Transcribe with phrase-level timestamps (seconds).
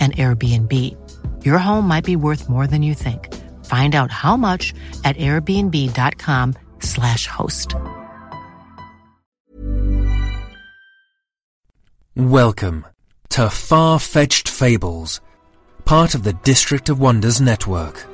[0.00, 0.96] an Airbnb.
[1.44, 3.28] Your home might be worth more than you think.
[3.66, 4.72] Find out how much
[5.04, 7.74] at airbnb.com/slash host.
[12.16, 12.86] Welcome
[13.30, 15.20] to Far Fetched Fables,
[15.84, 18.06] part of the District of Wonders network.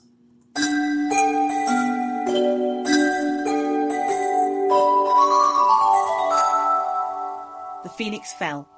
[7.83, 8.69] The phoenix fell.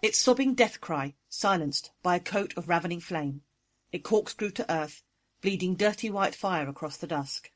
[0.00, 3.42] Its sobbing death cry silenced by a coat of ravening flame,
[3.90, 5.02] it corkscrewed to earth,
[5.42, 7.50] bleeding dirty white fire across the dusk.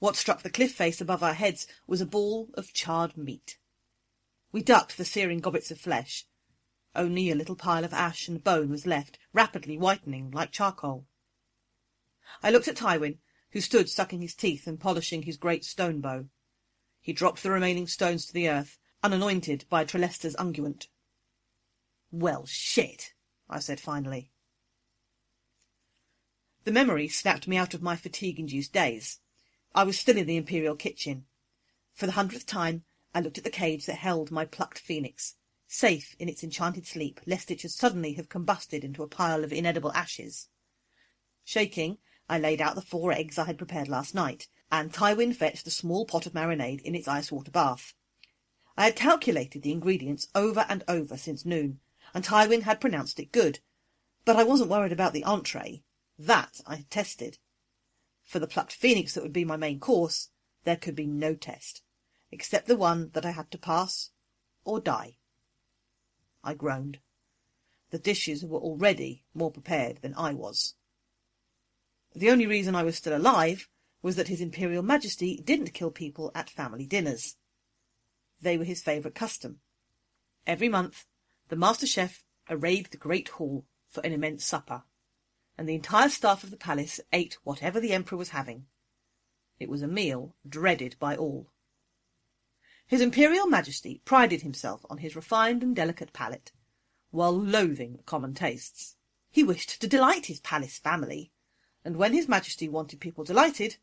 [0.00, 3.58] What struck the cliff face above our heads was a ball of charred meat.
[4.50, 6.26] We ducked the searing gobbets of flesh,
[6.94, 11.06] only a little pile of ash and bone was left, rapidly whitening like charcoal.
[12.42, 13.18] I looked at Tywin,
[13.50, 16.26] who stood sucking his teeth and polishing his great stone bow.
[17.00, 20.88] He dropped the remaining stones to the earth, unanointed by Trelester's unguent.
[22.10, 23.12] Well, shit,
[23.48, 24.30] I said finally.
[26.64, 29.20] The memory snapped me out of my fatigue-induced daze.
[29.74, 31.26] I was still in the Imperial kitchen.
[31.92, 32.84] For the hundredth time,
[33.14, 35.34] I looked at the cage that held my plucked phoenix,
[35.74, 39.52] safe in its enchanted sleep, lest it should suddenly have combusted into a pile of
[39.52, 40.48] inedible ashes.
[41.42, 41.98] Shaking,
[42.28, 45.70] I laid out the four eggs I had prepared last night, and Tywin fetched the
[45.70, 47.92] small pot of marinade in its ice-water bath.
[48.76, 51.80] I had calculated the ingredients over and over since noon,
[52.14, 53.58] and Tywin had pronounced it good,
[54.24, 55.82] but I wasn't worried about the entree.
[56.18, 57.38] That I had tested.
[58.22, 60.30] For the plucked phoenix that would be my main course,
[60.62, 61.82] there could be no test,
[62.30, 64.10] except the one that I had to pass
[64.64, 65.16] or die.
[66.44, 67.00] I groaned.
[67.90, 70.74] The dishes were already more prepared than I was.
[72.14, 73.68] The only reason I was still alive
[74.02, 77.36] was that His Imperial Majesty didn't kill people at family dinners.
[78.40, 79.60] They were his favourite custom.
[80.46, 81.06] Every month,
[81.48, 84.84] the Master Chef arrayed the great hall for an immense supper,
[85.56, 88.66] and the entire staff of the palace ate whatever the Emperor was having.
[89.58, 91.48] It was a meal dreaded by all.
[92.86, 96.52] His Imperial Majesty prided himself on his refined and delicate palate,
[97.10, 98.96] while loathing common tastes.
[99.30, 101.32] He wished to delight his palace family,
[101.84, 103.76] and when His Majesty wanted people delighted,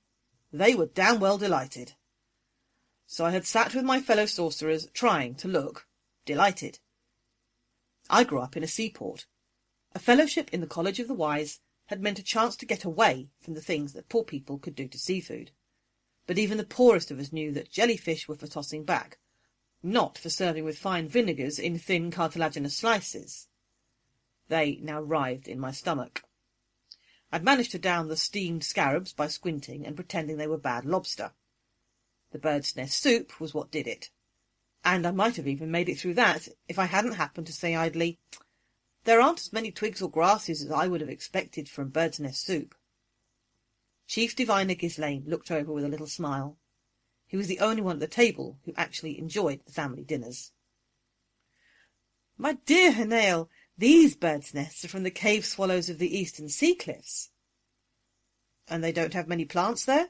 [0.52, 1.94] they were damn well delighted.
[3.06, 5.88] So I had sat with my fellow sorcerers trying to look
[6.26, 6.80] delighted.
[8.10, 9.28] I grew up in a seaport.
[9.94, 13.30] A fellowship in the College of the Wise had meant a chance to get away
[13.40, 15.52] from the things that poor people could do to seafood.
[16.28, 19.18] But even the poorest of us knew that jellyfish were for tossing back,
[19.84, 23.48] not for serving with fine vinegars in thin cartilaginous slices.
[24.48, 26.24] They now writhed in my stomach.
[27.32, 31.32] I'd managed to down the steamed scarabs by squinting and pretending they were bad lobster.
[32.32, 34.10] The bird's nest soup was what did it.
[34.84, 37.76] And I might have even made it through that if I hadn't happened to say
[37.76, 38.20] idly,
[39.04, 42.44] There aren't as many twigs or grasses as I would have expected from bird's nest
[42.46, 42.76] soup.
[44.12, 46.58] Chief Diviner Ghislaine looked over with a little smile.
[47.28, 50.52] He was the only one at the table who actually enjoyed the family dinners.
[52.38, 53.48] My dear Hanael,
[53.78, 57.30] these birds' nests are from the cave swallows of the eastern sea cliffs.
[58.68, 60.10] And they don't have many plants there?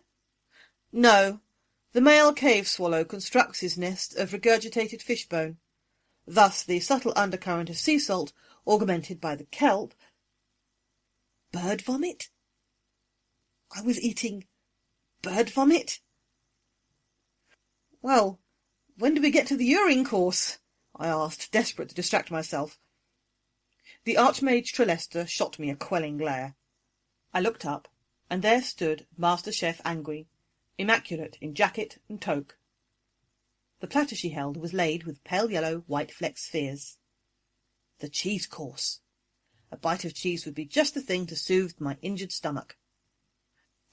[0.92, 1.42] No.
[1.94, 5.57] The male cave swallow constructs his nest of regurgitated fish bone.
[6.25, 8.33] Thus the subtle undercurrent of sea salt,
[8.65, 9.94] augmented by the kelp.
[11.51, 12.30] Bird vomit?
[13.73, 14.45] I was eating
[15.21, 16.00] bird vomit?
[18.01, 18.39] Well,
[18.97, 20.59] when do we get to the urine course?
[20.95, 22.77] I asked, desperate to distract myself.
[24.03, 26.56] The Archmage Trelester shot me a quelling glare.
[27.33, 27.88] I looked up,
[28.29, 30.27] and there stood Master Chef Angui,
[30.77, 32.57] immaculate in jacket and toque.
[33.79, 36.97] The platter she held was laid with pale yellow, white flecked spheres.
[38.00, 39.00] The cheese course.
[39.71, 42.75] A bite of cheese would be just the thing to soothe my injured stomach.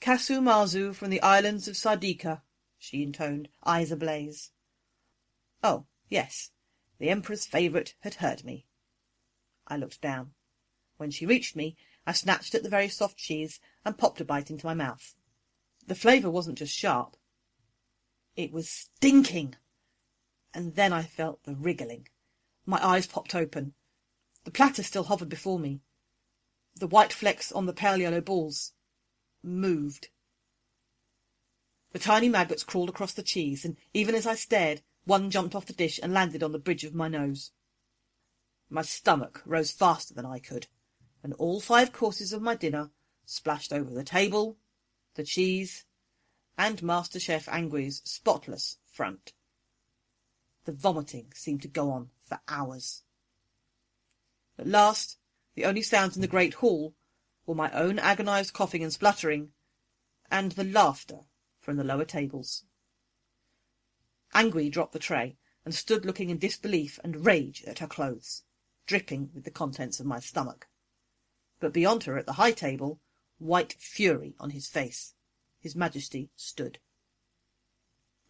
[0.01, 2.43] Casu Marzu from the islands of Sardica,
[2.79, 4.53] she intoned, eyes ablaze.
[5.63, 6.51] Oh, yes,
[6.99, 8.67] the Emperor's favourite had heard me.
[9.67, 10.33] I looked down.
[10.97, 14.51] When she reached me, I snatched at the very soft cheese and popped a bite
[14.51, 15.15] into my mouth.
[15.87, 17.17] The flavour wasn't just sharp.
[18.37, 19.57] It was stinking.
[20.55, 22.09] And then I felt the wriggling.
[22.65, 23.75] My eyes popped open.
[24.45, 25.83] The platter still hovered before me.
[26.77, 28.73] The white flecks on the pale yellow balls
[29.49, 30.09] moved.
[31.93, 35.67] The tiny maggots crawled across the cheese, and even as I stared, one jumped off
[35.67, 37.51] the dish and landed on the bridge of my nose.
[38.69, 40.67] My stomach rose faster than I could,
[41.23, 42.91] and all five courses of my dinner
[43.25, 44.59] splashed over the table,
[45.15, 45.85] the cheese,
[46.59, 49.33] and Master Chef Angui's spotless front.
[50.65, 53.05] The vomiting seemed to go on for hours.
[54.59, 55.17] At last,
[55.55, 56.95] the only sounds in the great hall
[57.49, 59.49] were my own agonized coughing and spluttering,
[60.31, 61.21] and the laughter
[61.59, 62.65] from the lower tables.
[64.35, 68.43] Angui dropped the tray and stood looking in disbelief and rage at her clothes
[68.87, 70.67] dripping with the contents of my stomach.
[71.61, 73.01] But beyond her at the high table,
[73.39, 75.15] white fury on his face,
[75.61, 76.79] his Majesty stood.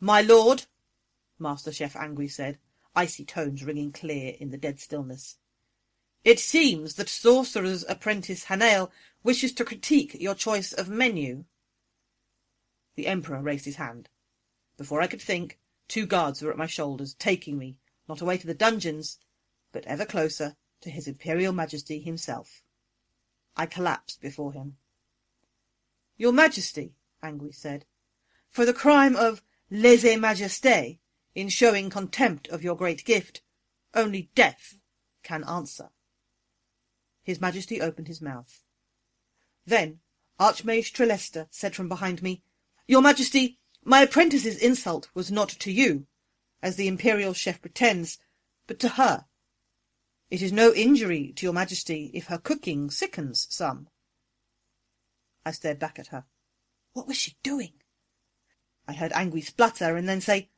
[0.00, 0.66] My lord,
[1.38, 2.58] Master Chef Angui said,
[2.94, 5.38] icy tones ringing clear in the dead stillness.
[6.28, 8.90] It seems that Sorcerer's Apprentice Hanael
[9.22, 11.46] wishes to critique your choice of menu.
[12.96, 14.10] The Emperor raised his hand.
[14.76, 15.58] Before I could think,
[15.88, 19.18] two guards were at my shoulders, taking me, not away to the dungeons,
[19.72, 22.60] but ever closer to his Imperial Majesty himself.
[23.56, 24.76] I collapsed before him.
[26.18, 26.92] Your Majesty,
[27.22, 27.86] Angui said,
[28.50, 29.40] for the crime of
[29.72, 30.98] lèse-majesté
[31.34, 33.40] in showing contempt of your great gift,
[33.94, 34.76] only death
[35.22, 35.88] can answer.
[37.28, 38.62] His Majesty opened his mouth.
[39.66, 40.00] Then
[40.40, 42.42] Archmage Trelester said from behind me,
[42.86, 46.06] Your Majesty, my apprentice's insult was not to you,
[46.62, 48.18] as the Imperial chef pretends,
[48.66, 49.26] but to her.
[50.30, 53.88] It is no injury to your Majesty if her cooking sickens some.
[55.44, 56.24] I stared back at her.
[56.94, 57.74] What was she doing?
[58.86, 60.48] I heard Angui splutter and then say,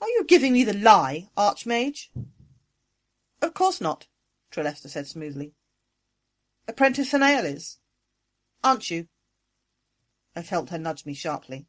[0.00, 2.08] Are you giving me the lie, Archmage?
[3.42, 4.06] Of course not,
[4.50, 5.52] Trelester said smoothly.
[6.68, 7.78] Apprentice Hanael is.
[8.62, 9.08] Aren't you?
[10.36, 11.66] I felt her nudge me sharply.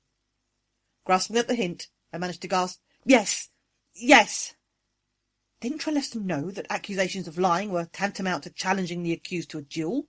[1.06, 3.50] Grasping at the hint, I managed to gasp, Yes!
[3.96, 4.56] Yes!
[5.62, 9.62] Didn't Trelester know that accusations of lying were tantamount to challenging the accused to a
[9.62, 10.08] duel?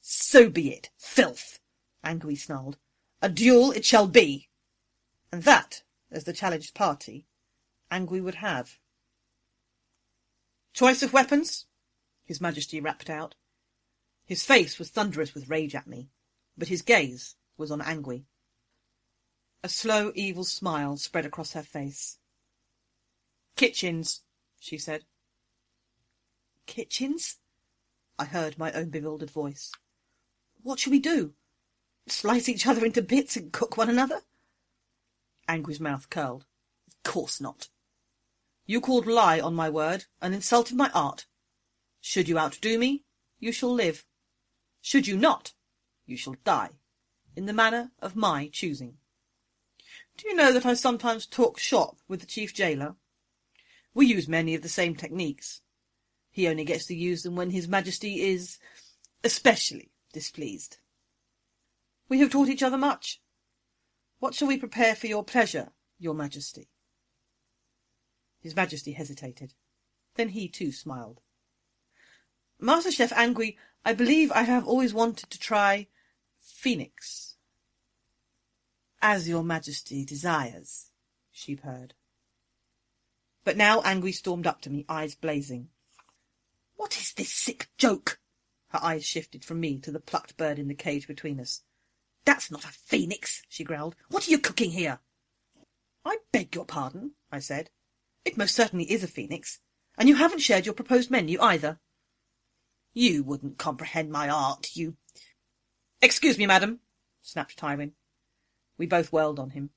[0.00, 1.60] So be it, filth!
[2.04, 2.78] Angui snarled.
[3.20, 4.48] A duel it shall be!
[5.30, 7.26] And that, as the challenged party,
[7.90, 8.78] Angui would have.
[10.72, 11.66] Choice of weapons?
[12.24, 13.34] His Majesty rapped out.
[14.26, 16.08] His face was thunderous with rage at me,
[16.56, 18.24] but his gaze was on Angui.
[19.62, 22.18] A slow, evil smile spread across her face.
[23.56, 24.22] Kitchens,
[24.58, 25.04] she said.
[26.66, 27.38] Kitchens?
[28.18, 29.72] I heard my own bewildered voice.
[30.62, 31.34] What shall we do?
[32.08, 34.22] Slice each other into bits and cook one another?
[35.48, 36.44] Angui's mouth curled.
[36.88, 37.68] Of course not.
[38.66, 41.26] You called lie on my word and insulted my art.
[42.00, 43.04] Should you outdo me,
[43.38, 44.04] you shall live.
[44.82, 45.52] Should you not,
[46.04, 46.70] you shall die,
[47.36, 48.98] in the manner of my choosing.
[50.18, 52.96] Do you know that I sometimes talk shop with the chief jailer?
[53.94, 55.60] We use many of the same techniques.
[56.30, 58.58] He only gets to use them when His Majesty is
[59.22, 60.78] especially displeased.
[62.08, 63.20] We have taught each other much.
[64.18, 66.68] What shall we prepare for your pleasure, your Majesty?
[68.40, 69.54] His Majesty hesitated.
[70.16, 71.20] Then he too smiled.
[72.60, 75.88] Master Chef Angui, I believe I have always wanted to try
[76.40, 77.36] phoenix.
[79.00, 80.90] As your Majesty desires,
[81.32, 81.94] she purred.
[83.44, 85.68] But now Angui stormed up to me, eyes blazing.
[86.76, 88.20] What is this sick joke?
[88.68, 91.62] Her eyes shifted from me to the plucked bird in the cage between us.
[92.24, 93.96] That's not a phoenix, she growled.
[94.08, 95.00] What are you cooking here?
[96.04, 97.70] I beg your pardon, I said.
[98.24, 99.58] It most certainly is a phoenix,
[99.98, 101.80] and you haven't shared your proposed menu either.
[102.92, 104.96] You wouldn't comprehend my art, you...
[106.00, 106.80] Excuse me, madam,
[107.22, 107.92] snapped Tywin.
[108.76, 109.70] We both whirled on him.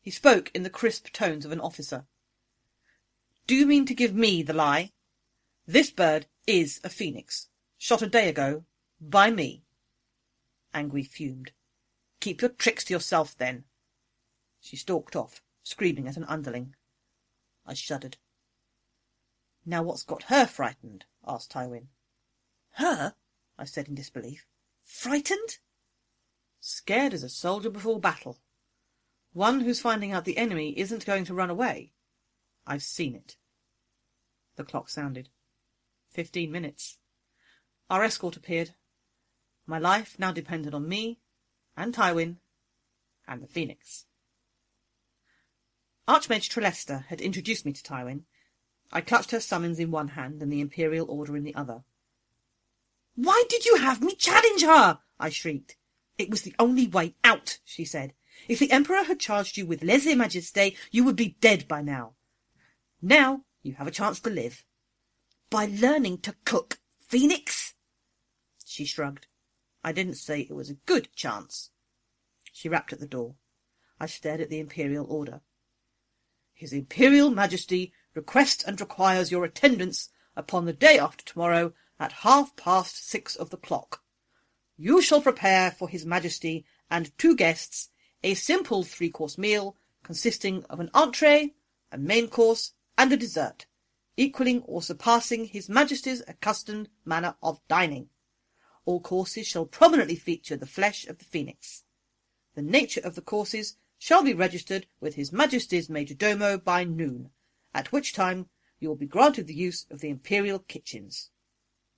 [0.00, 2.06] He spoke in the crisp tones of an officer.
[3.46, 4.92] Do you mean to give me the lie?
[5.66, 7.48] This bird is a phoenix,
[7.78, 8.64] shot a day ago,
[9.00, 9.64] by me.
[10.74, 11.52] Angui fumed.
[12.20, 13.64] Keep your tricks to yourself, then.
[14.60, 16.74] She stalked off, screaming at an underling.
[17.66, 18.16] I shuddered.
[19.64, 21.06] Now what's got her frightened?
[21.26, 21.86] asked Tywin.
[22.76, 23.14] Her?
[23.58, 24.46] I said in disbelief.
[24.84, 25.58] Frightened?
[26.60, 28.38] Scared as a soldier before battle.
[29.32, 31.92] One who's finding out the enemy isn't going to run away.
[32.66, 33.36] I've seen it.
[34.56, 35.30] The clock sounded.
[36.10, 36.98] Fifteen minutes.
[37.88, 38.74] Our escort appeared.
[39.66, 41.20] My life now depended on me,
[41.76, 42.36] and Tywin,
[43.26, 44.04] and the Phoenix.
[46.06, 48.24] Archmage Trelester had introduced me to Tywin.
[48.92, 51.84] I clutched her summons in one hand and the Imperial Order in the other.
[53.16, 55.00] Why did you have me challenge her?
[55.18, 55.76] I shrieked.
[56.18, 58.12] It was the only way out, she said.
[58.46, 62.12] If the Emperor had charged you with lese majesté, you would be dead by now.
[63.00, 64.64] Now you have a chance to live.
[65.50, 67.74] By learning to cook, Phoenix?
[68.64, 69.26] She shrugged.
[69.82, 71.70] I didn't say it was a good chance.
[72.52, 73.36] She rapped at the door.
[73.98, 75.40] I stared at the Imperial Order.
[76.52, 82.54] His Imperial Majesty requests and requires your attendance upon the day after tomorrow at half
[82.56, 84.02] past six of the clock.
[84.76, 87.90] You shall prepare for His Majesty and two guests
[88.22, 91.54] a simple three-course meal consisting of an entree,
[91.90, 93.66] a main course, and a dessert,
[94.16, 98.08] equalling or surpassing His Majesty's accustomed manner of dining.
[98.84, 101.84] All courses shall prominently feature the flesh of the phoenix.
[102.54, 107.30] The nature of the courses shall be registered with His Majesty's Major Domo by noon,
[107.74, 108.48] at which time
[108.78, 111.30] you will be granted the use of the imperial kitchens.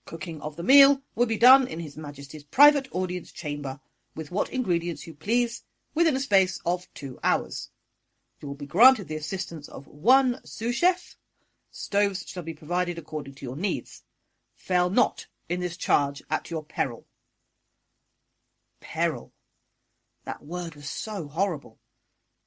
[0.09, 3.79] Cooking of the meal will be done in His Majesty's private audience chamber,
[4.15, 7.69] with what ingredients you please, within a space of two hours.
[8.41, 11.17] You will be granted the assistance of one sous chef.
[11.71, 14.03] Stoves shall be provided according to your needs.
[14.57, 17.07] Fail not in this charge at your peril.
[18.81, 19.35] Peril.
[20.25, 21.81] That word was so horrible.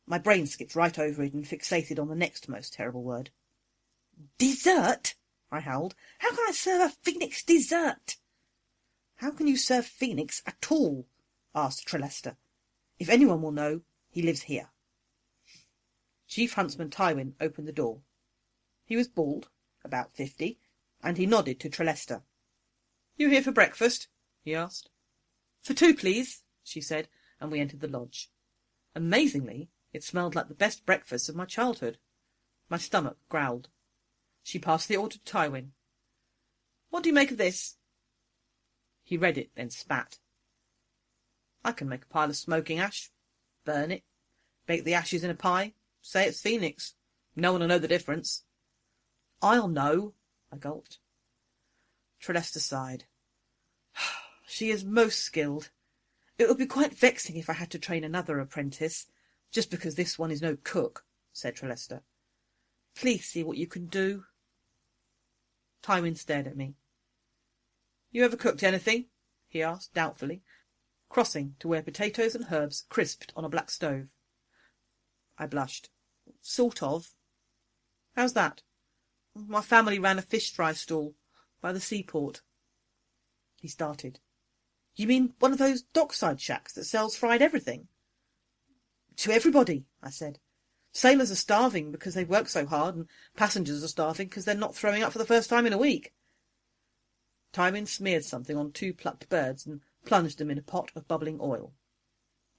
[0.07, 3.29] My brain skipped right over it and fixated on the next most terrible word.
[4.39, 5.13] Dessert?
[5.51, 5.95] I howled.
[6.19, 8.15] How can I serve a phoenix dessert?
[9.17, 11.07] How can you serve phoenix at all?
[11.53, 12.37] asked Trelester.
[12.97, 14.69] If anyone will know, he lives here.
[16.27, 18.01] Chief Huntsman Tywin opened the door.
[18.85, 19.49] He was bald,
[19.83, 20.59] about fifty,
[21.03, 22.21] and he nodded to Trelester.
[23.17, 24.07] You here for breakfast?
[24.43, 24.89] he asked.
[25.61, 27.07] For two, please, she said,
[27.39, 28.29] and we entered the lodge.
[28.95, 31.97] Amazingly, it smelled like the best breakfast of my childhood.
[32.69, 33.69] My stomach growled.
[34.43, 35.69] She passed the order to Tywin.
[36.89, 37.77] What do you make of this?
[39.03, 40.19] He read it, then spat.
[41.63, 43.11] I can make a pile of smoking ash,
[43.65, 44.03] burn it,
[44.65, 46.95] bake the ashes in a pie, say it's phoenix.
[47.35, 48.43] No one'll know the difference.
[49.41, 50.13] I'll know,
[50.51, 50.99] I gulped.
[52.21, 53.05] Trelester sighed.
[54.47, 55.69] She is most skilled.
[56.37, 59.07] It would be quite vexing if I had to train another apprentice,
[59.49, 62.01] just because this one is no cook, said Trelester.
[62.93, 64.25] Please see what you can do.
[65.83, 66.75] Tywin stared at me.
[68.11, 69.05] You ever cooked anything?
[69.47, 70.43] he asked doubtfully,
[71.09, 74.09] crossing to where potatoes and herbs crisped on a black stove.
[75.37, 75.89] I blushed.
[76.41, 77.13] Sort of.
[78.15, 78.61] How's that?
[79.35, 81.15] My family ran a fish fry stall
[81.61, 82.41] by the seaport.
[83.59, 84.19] He started.
[84.95, 87.87] You mean one of those dockside shacks that sells fried everything?
[89.17, 90.39] To everybody, I said.
[90.93, 94.75] Sailors are starving because they've worked so hard, and passengers are starving because they're not
[94.75, 96.13] throwing up for the first time in a week.
[97.53, 101.39] Tywin smeared something on two plucked birds and plunged them in a pot of bubbling
[101.41, 101.73] oil.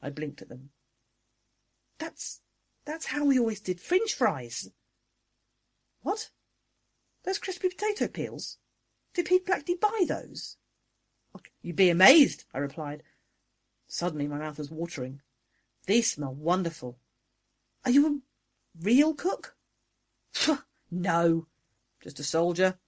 [0.01, 0.71] I blinked at them.
[1.99, 2.41] That's
[2.85, 4.71] that's how we always did fringe fries.
[6.03, 6.31] What?
[7.25, 8.59] Those crispy potato peels?
[9.15, 10.57] Did people actually buy those?
[11.63, 13.05] You'd be amazed, I replied.
[13.87, 15.21] Suddenly my mouth was watering.
[15.87, 16.99] These smell wonderful.
[17.85, 18.19] Are you a
[18.83, 19.57] real cook?
[20.91, 21.47] no,
[22.03, 22.79] just a soldier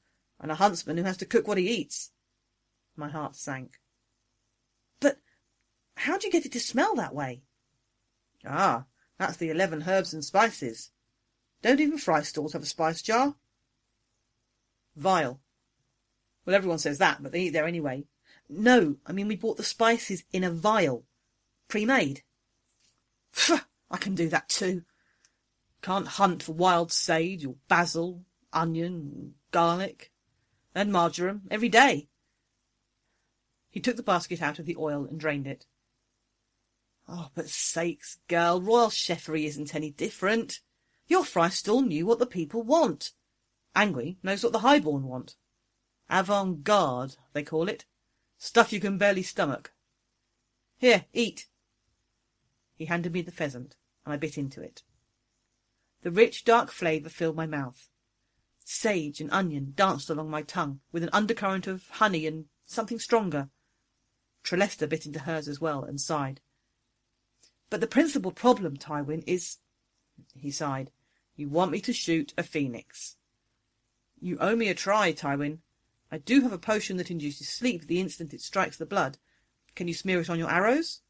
[0.40, 2.12] and a huntsman who has to cook what he eats.
[2.96, 3.80] My heart sank.
[5.00, 5.18] But
[5.96, 7.42] how do you get it to smell that way?
[8.46, 8.84] Ah,
[9.18, 10.90] that's the eleven herbs and spices.
[11.62, 13.36] Don't even fry stalls have a spice jar?
[14.96, 15.40] Vile.
[16.44, 18.04] Well, everyone says that, but they eat there anyway.
[18.48, 21.04] No, I mean we bought the spices in a vial.
[21.68, 22.22] Pre-made.
[23.90, 24.82] I can do that too.
[25.82, 30.10] Can't hunt for wild sage or basil, onion, garlic,
[30.74, 32.08] and marjoram every day.
[33.70, 35.66] He took the basket out of the oil and drained it.
[37.08, 40.60] Oh, but sakes, girl, royal chefery isn't any different.
[41.06, 43.10] Your fry stall knew what the people want.
[43.76, 45.36] Angui knows what the highborn want.
[46.08, 47.84] Avant-garde, they call it.
[48.38, 49.72] Stuff you can barely stomach.
[50.78, 51.46] Here, eat.
[52.76, 54.82] He handed me the pheasant, and I bit into it.
[56.02, 57.88] The rich, dark flavour filled my mouth.
[58.64, 63.48] Sage and onion danced along my tongue, with an undercurrent of honey and something stronger.
[64.42, 66.40] Trelester bit into hers as well, and sighed.
[67.70, 69.58] But the principal problem, Tywin, is...
[70.38, 70.90] He sighed.
[71.36, 73.16] You want me to shoot a phoenix.
[74.20, 75.58] You owe me a try, Tywin.
[76.10, 79.18] I do have a potion that induces sleep the instant it strikes the blood.
[79.74, 81.00] Can you smear it on your arrows?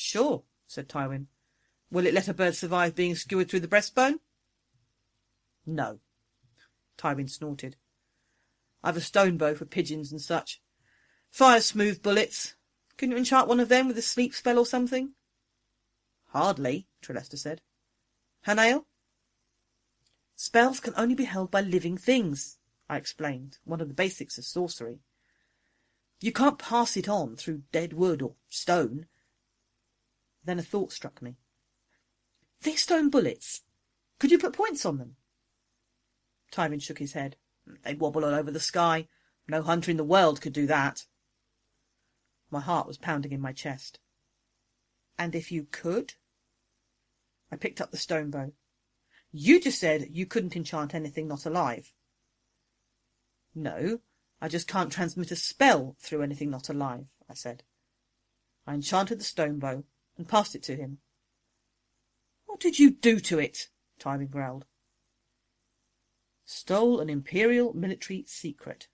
[0.00, 1.26] Sure, said Tywin.
[1.90, 4.20] Will it let a bird survive being skewered through the breastbone?
[5.66, 5.98] No.
[6.96, 7.74] Tywin snorted.
[8.82, 10.62] I've a stone bow for pigeons and such.
[11.30, 12.54] Fire smooth bullets.
[12.96, 15.14] Can you enchant one of them with a sleep spell or something?
[16.28, 17.60] Hardly, Trelester said.
[18.46, 18.84] Hanael?
[20.36, 22.58] Spells can only be held by living things,
[22.88, 25.00] I explained, one of the basics of sorcery.
[26.20, 29.06] You can't pass it on through dead wood or stone.
[30.44, 31.36] Then a thought struck me.
[32.62, 33.62] These stone bullets,
[34.18, 35.16] could you put points on them?
[36.50, 37.36] Tywin shook his head.
[37.84, 39.08] They'd wobble all over the sky.
[39.46, 41.04] No hunter in the world could do that.
[42.50, 43.98] My heart was pounding in my chest.
[45.18, 46.14] And if you could?
[47.52, 48.52] I picked up the stone bow.
[49.30, 51.92] You just said you couldn't enchant anything not alive.
[53.54, 54.00] No,
[54.40, 57.64] I just can't transmit a spell through anything not alive, I said.
[58.66, 59.84] I enchanted the stone bow
[60.18, 60.98] and passed it to him.
[62.46, 63.68] What did you do to it?
[64.00, 64.66] Tywin growled.
[66.44, 68.88] Stole an imperial military secret,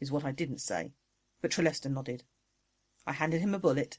[0.00, 0.92] is what I didn't say,
[1.42, 2.24] but Trelester nodded.
[3.06, 3.98] I handed him a bullet.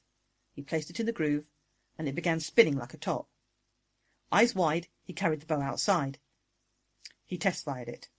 [0.53, 1.49] He placed it in the groove,
[1.97, 3.27] and it began spinning like a top.
[4.31, 6.17] Eyes wide, he carried the bow outside.
[7.25, 8.09] He test-fired it.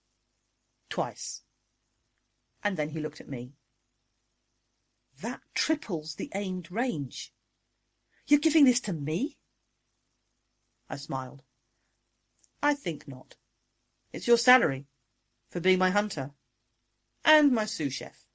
[0.89, 1.41] Twice.
[2.63, 3.53] And then he looked at me.
[5.21, 7.33] That triples the aimed range.
[8.27, 9.37] You're giving this to me?
[10.89, 11.43] I smiled.
[12.61, 13.35] I think not.
[14.11, 14.85] It's your salary
[15.49, 16.31] for being my hunter
[17.23, 18.25] and my sous chef.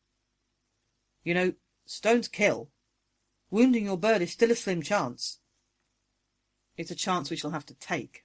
[1.25, 1.53] You know,
[1.85, 2.71] stones kill.
[3.51, 5.41] Wounding your bird is still a slim chance.
[6.77, 8.25] It's a chance we shall have to take.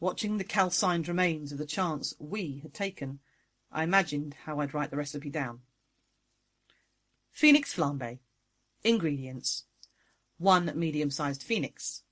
[0.00, 3.20] Watching the calcined remains of the chance we had taken,
[3.70, 5.60] I imagined how I'd write the recipe down.
[7.30, 8.18] Phoenix flambe.
[8.82, 9.64] Ingredients.
[10.42, 12.02] One medium-sized phoenix.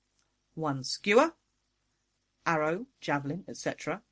[0.55, 1.33] One skewer.
[2.45, 4.03] Arrow, javelin, etc.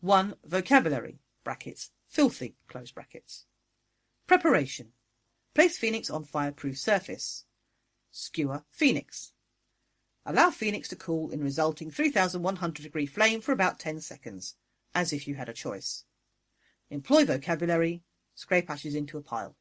[0.00, 3.46] One vocabulary, brackets, filthy, close brackets.
[4.28, 4.92] Preparation.
[5.56, 7.46] Place phoenix on fireproof surface.
[8.12, 9.32] Skewer phoenix.
[10.24, 14.54] Allow phoenix to cool in resulting 3100 degree flame for about 10 seconds,
[14.94, 16.04] as if you had a choice.
[16.90, 18.04] Employ vocabulary,
[18.36, 19.56] scrape ashes into a pile.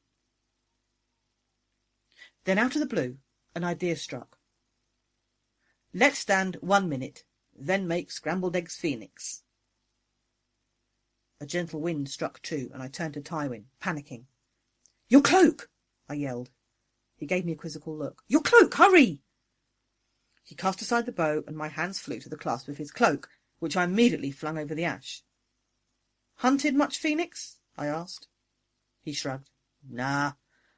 [2.45, 3.17] Then out of the blue,
[3.55, 4.37] an idea struck.
[5.93, 7.23] Let stand one minute,
[7.55, 9.43] then make scrambled eggs phoenix.
[11.39, 14.25] A gentle wind struck too, and I turned to Tywin, panicking.
[15.07, 15.69] Your cloak!
[16.09, 16.49] I yelled.
[17.15, 18.23] He gave me a quizzical look.
[18.27, 18.73] Your cloak!
[18.75, 19.21] Hurry!
[20.43, 23.29] He cast aside the bow, and my hands flew to the clasp of his cloak,
[23.59, 25.23] which I immediately flung over the ash.
[26.35, 27.57] Hunted much phoenix?
[27.77, 28.27] I asked.
[29.01, 29.49] He shrugged.
[29.89, 30.33] Nah,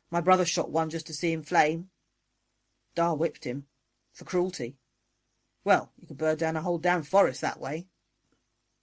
[0.10, 1.90] my brother shot one just to see him flame.
[3.00, 3.64] Dar whipped him.
[4.12, 4.76] For cruelty.
[5.64, 7.88] Well, you could burn down a whole damn forest that way.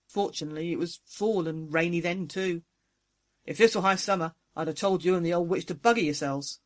[0.08, 2.62] Fortunately, it was fall and rainy then, too.
[3.44, 6.02] If this were high summer, I'd have told you and the old witch to bugger
[6.02, 6.60] yourselves.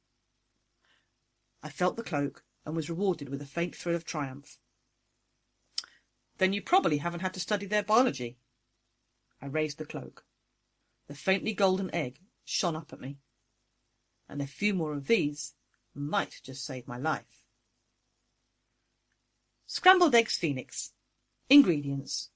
[1.60, 4.60] I felt the cloak and was rewarded with a faint thrill of triumph.
[6.38, 8.38] Then you probably haven't had to study their biology.
[9.42, 10.24] I raised the cloak.
[11.08, 13.18] The faintly golden egg shone up at me.
[14.28, 15.54] And a few more of these
[15.92, 17.39] might just save my life.
[19.72, 20.94] Scrambled eggs phoenix.
[21.48, 22.30] Ingredients.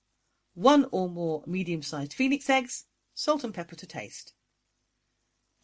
[0.55, 4.35] One or more medium-sized phoenix eggs, salt and pepper to taste.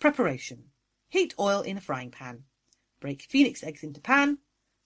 [0.00, 0.72] Preparation.
[1.10, 2.42] Heat oil in a frying pan.
[2.98, 4.38] Break phoenix eggs into pan.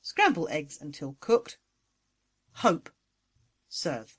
[0.02, 1.56] Scramble eggs until cooked.
[2.56, 2.90] Hope.
[3.66, 4.18] Serve.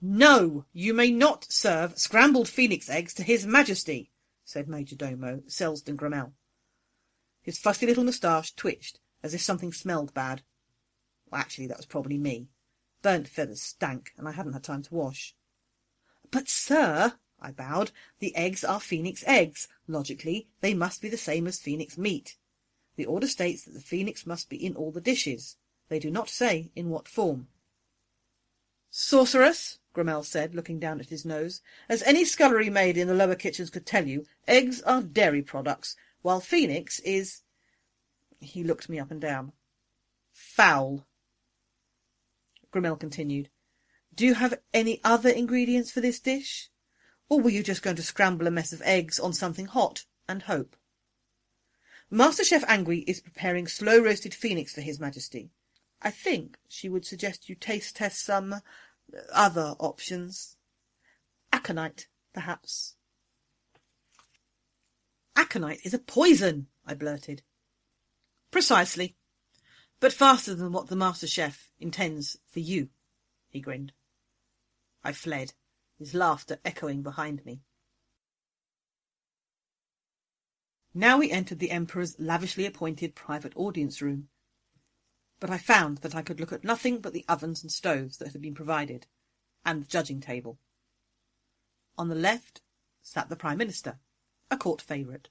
[0.00, 4.10] No, you may not serve scrambled phoenix eggs to His Majesty,
[4.42, 6.32] said Major Domo Selsdon Grammel.
[7.42, 10.42] His fussy little moustache twitched as if something smelled bad.
[11.30, 12.48] Well, actually, that was probably me.
[13.02, 15.34] Burnt feathers stank, and I hadn't had time to wash.
[16.30, 19.68] But, sir, I bowed, the eggs are phoenix eggs.
[19.86, 22.36] Logically, they must be the same as phoenix meat.
[22.96, 25.56] The order states that the phoenix must be in all the dishes.
[25.88, 27.48] They do not say in what form.
[28.90, 33.34] Sorceress, Grammel said, looking down at his nose, as any scullery maid in the lower
[33.34, 37.42] kitchens could tell you, eggs are dairy products, while phoenix is...
[38.40, 39.52] He looked me up and down.
[40.32, 41.06] Foul.
[42.70, 43.48] Grammel continued.
[44.14, 46.68] Do you have any other ingredients for this dish?
[47.28, 50.42] Or were you just going to scramble a mess of eggs on something hot and
[50.42, 50.76] hope?
[52.10, 55.50] Master Chef Angui is preparing slow-roasted phoenix for His Majesty.
[56.00, 58.60] I think she would suggest you taste test some
[59.34, 60.56] other options.
[61.52, 62.94] Aconite, perhaps.
[65.34, 67.42] Aconite is a poison, I blurted.
[68.56, 69.14] Precisely.
[70.00, 72.88] But faster than what the Master Chef intends for you,
[73.50, 73.92] he grinned.
[75.04, 75.52] I fled,
[75.98, 77.60] his laughter echoing behind me.
[80.94, 84.28] Now we entered the Emperor's lavishly appointed private audience room,
[85.38, 88.32] but I found that I could look at nothing but the ovens and stoves that
[88.32, 89.06] had been provided,
[89.66, 90.58] and the judging table.
[91.98, 92.62] On the left
[93.02, 93.98] sat the Prime Minister,
[94.50, 95.28] a court favourite.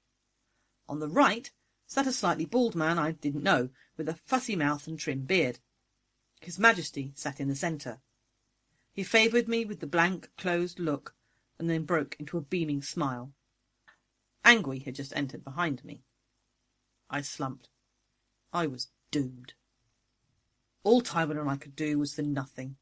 [0.88, 1.50] On the right
[1.88, 5.60] sat a slightly bald man I didn't know, with a fussy mouth and trim beard.
[6.42, 8.02] His Majesty sat in the centre.
[8.94, 11.16] He favoured me with the blank, closed look,
[11.60, 13.34] and then broke into a beaming smile.
[14.44, 16.04] Angui had just entered behind me.
[17.10, 17.70] I slumped.
[18.54, 19.54] I was doomed.
[20.84, 22.78] All Tywin and I could do was for nothing.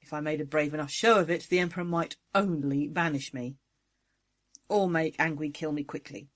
[0.00, 3.56] If I made a brave enough show of it, the Emperor might only banish me.
[4.68, 6.28] Or make Angui kill me quickly.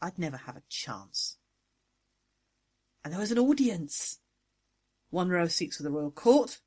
[0.00, 1.38] I'd never have a chance.
[3.04, 4.18] And there was an audience.
[5.10, 6.60] One row of seats for the royal court.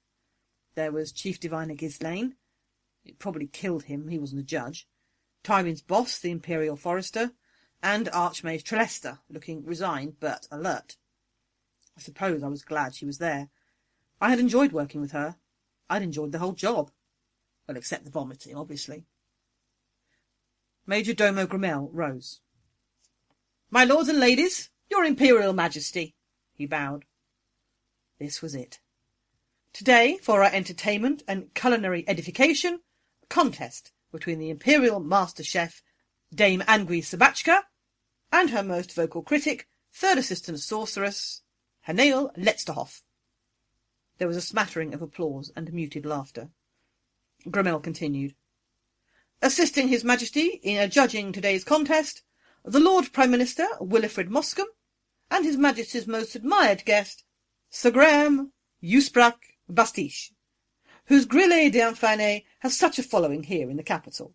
[0.75, 2.35] There was Chief Diviner Ghislaine.
[3.03, 4.87] It probably killed him, he wasn't a judge.
[5.43, 7.31] Tywin's boss, the Imperial Forester,
[7.81, 10.97] and Archmage Trelester, looking resigned but alert.
[11.97, 13.49] I suppose I was glad she was there.
[14.21, 15.37] I had enjoyed working with her.
[15.89, 16.91] I'd enjoyed the whole job.
[17.67, 19.05] Well, except the vomiting, obviously.
[20.85, 22.41] Major Domo Grammel rose.
[23.71, 26.15] My lords and ladies, your Imperial Majesty,
[26.53, 27.05] he bowed.
[28.17, 28.79] This was it.
[29.73, 32.79] Today, for our entertainment and culinary edification,
[33.21, 35.83] a contest between the Imperial Master Chef,
[36.33, 37.61] Dame Angui Sabachka,
[38.31, 41.43] and her most vocal critic, Third Assistant Sorceress,
[41.87, 43.01] Hanael Letzterhoff.
[44.17, 46.49] There was a smattering of applause and muted laughter.
[47.49, 48.33] Grammel continued.
[49.43, 52.23] Assisting His Majesty in adjudging today's contest,
[52.63, 54.67] the Lord Prime Minister, Wilfrid Moscombe,
[55.31, 57.23] and His Majesty's most admired guest,
[57.69, 58.51] Sir Graham
[58.83, 59.37] Usprach
[59.69, 60.31] Bastiche,
[61.05, 64.33] whose Grille d'Infane has such a following here in the capital.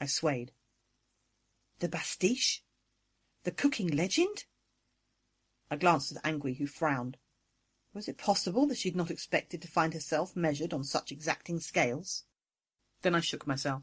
[0.00, 0.52] I swayed.
[1.78, 2.62] The Bastiche?
[3.44, 4.44] The cooking legend?
[5.70, 7.16] I glanced at Angui, who frowned.
[7.94, 11.60] Was it possible that she had not expected to find herself measured on such exacting
[11.60, 12.24] scales?
[13.02, 13.82] Then I shook myself.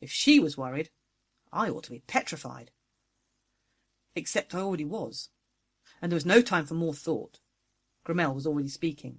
[0.00, 0.90] If she was worried,
[1.52, 2.70] I ought to be petrified.
[4.14, 5.28] Except I already was,
[6.00, 7.40] and there was no time for more thought.
[8.04, 9.18] Grammel was already speaking.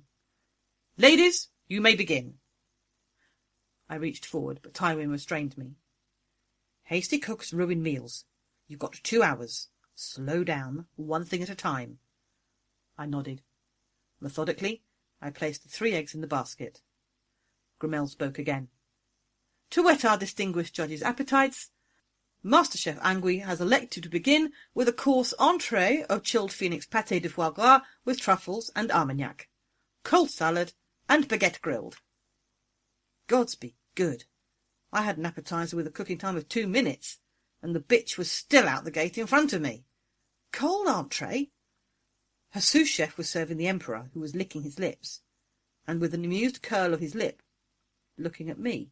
[0.97, 2.35] Ladies, you may begin.
[3.89, 5.75] I reached forward, but Tywin restrained me.
[6.83, 8.25] Hasty cooks ruin meals.
[8.67, 9.69] You've got two hours.
[9.95, 11.99] Slow down, one thing at a time.
[12.97, 13.41] I nodded.
[14.19, 14.83] Methodically,
[15.21, 16.81] I placed the three eggs in the basket.
[17.79, 18.69] Grammel spoke again.
[19.71, 21.71] To whet our distinguished judges' appetites,
[22.45, 27.21] Master Chef Angui has elected to begin with a course entree of chilled phoenix pâté
[27.21, 29.47] de foie gras with truffles and armagnac,
[30.03, 30.73] cold salad,
[31.07, 32.01] and baguette grilled.
[33.27, 34.25] Gods be good.
[34.91, 37.19] I had an appetizer with a cooking time of two minutes,
[37.61, 39.85] and the bitch was still out the gate in front of me.
[40.51, 41.51] Cold entree?
[42.49, 45.21] Her sous chef was serving the Emperor, who was licking his lips,
[45.87, 47.41] and with an amused curl of his lip,
[48.17, 48.91] looking at me.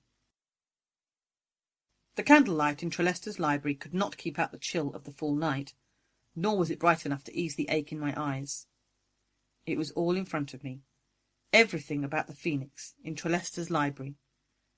[2.15, 5.73] The candlelight in Trelester's library could not keep out the chill of the full night,
[6.35, 8.67] nor was it bright enough to ease the ache in my eyes.
[9.65, 10.81] It was all in front of me,
[11.53, 14.15] everything about the Phoenix in Trelester's library,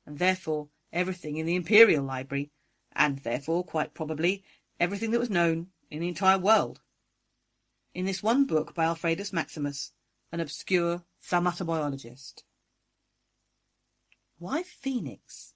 [0.05, 2.51] and therefore everything in the Imperial Library,
[2.95, 4.43] and therefore, quite probably,
[4.79, 6.81] everything that was known in the entire world.
[7.95, 9.91] In this one book by Alfredus Maximus,
[10.31, 12.43] an obscure thaumaturbologist.
[14.37, 15.53] Why Phoenix?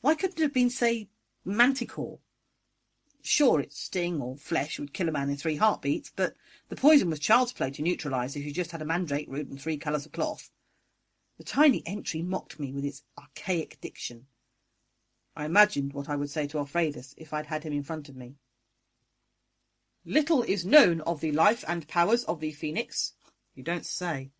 [0.00, 1.08] Why couldn't it have been, say,
[1.44, 2.20] Manticore?
[3.22, 6.34] Sure, its sting or flesh would kill a man in three heartbeats, but
[6.68, 9.60] the poison was child's play to neutralise if you just had a mandrake root and
[9.60, 10.50] three colours of cloth.
[11.36, 14.26] The tiny entry mocked me with its archaic diction.
[15.36, 18.16] I imagined what I would say to Alfredus if I'd had him in front of
[18.16, 18.36] me.
[20.04, 23.12] Little is known of the life and powers of the phoenix.
[23.54, 24.30] You don't say.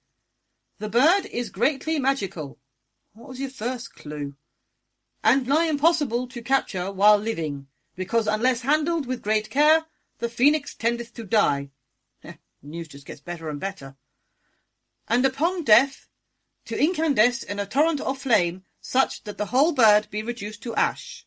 [0.78, 2.58] The bird is greatly magical.
[3.12, 4.34] What was your first clue?
[5.28, 9.84] And nigh impossible to capture while living, because unless handled with great care,
[10.20, 11.68] the phoenix tendeth to die.
[12.62, 13.96] News just gets better and better.
[15.06, 16.08] And upon death,
[16.64, 20.74] to incandesce in a torrent of flame, such that the whole bird be reduced to
[20.76, 21.26] ash.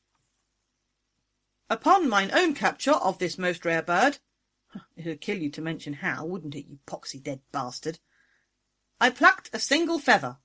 [1.70, 4.18] Upon mine own capture of this most rare bird,
[4.96, 8.00] it'd kill you to mention how, wouldn't it, you poxy dead bastard,
[9.00, 10.38] I plucked a single feather.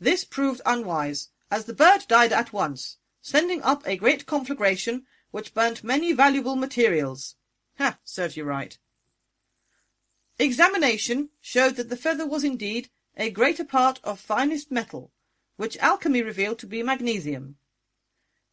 [0.00, 5.54] This proved unwise, as the bird died at once, sending up a great conflagration which
[5.54, 7.36] burnt many valuable materials.
[7.78, 8.78] Ha, serves you right.
[10.38, 15.12] Examination showed that the feather was indeed a greater part of finest metal,
[15.56, 17.56] which alchemy revealed to be magnesium.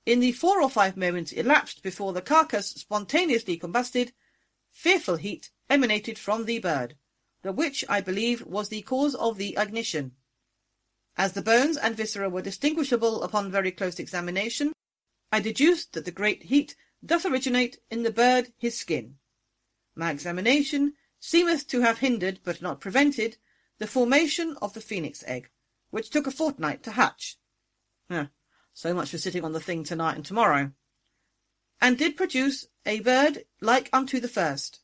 [0.06, 4.14] In the four or five moments elapsed before the carcass spontaneously combusted,
[4.72, 6.96] fearful heat emanated from the bird,
[7.44, 10.14] the which, I believe, was the cause of the ignition.
[11.17, 14.73] As the bones and viscera were distinguishable upon very close examination,
[15.32, 16.75] I deduced that the great heat
[17.06, 19.17] doth originate in the bird his skin.
[19.95, 23.38] My examination seemeth to have hindered, but not prevented,
[23.78, 25.49] the formation of the phoenix egg,
[25.89, 27.38] which took a fortnight to hatch.
[28.73, 30.71] So much for sitting on the thing tonight and tomorrow.
[31.80, 34.82] And did produce a bird like unto the first.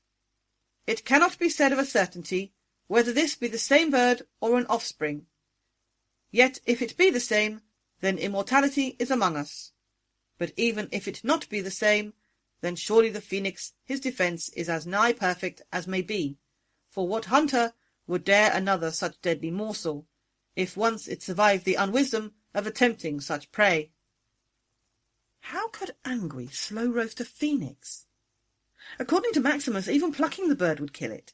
[0.87, 2.53] It cannot be said of a certainty
[2.87, 5.25] whether this be the same bird or an offspring.
[6.31, 7.61] Yet if it be the same,
[7.99, 9.73] then immortality is among us.
[10.37, 12.13] But even if it not be the same,
[12.61, 16.37] then surely the phoenix his defence is as nigh perfect as may be,
[16.89, 17.73] for what hunter
[18.07, 20.07] would dare another such deadly morsel,
[20.55, 23.91] if once it survived the unwisdom of attempting such prey?
[25.41, 28.05] How could Angui slow roast a phoenix?
[28.99, 31.33] According to Maximus, even plucking the bird would kill it,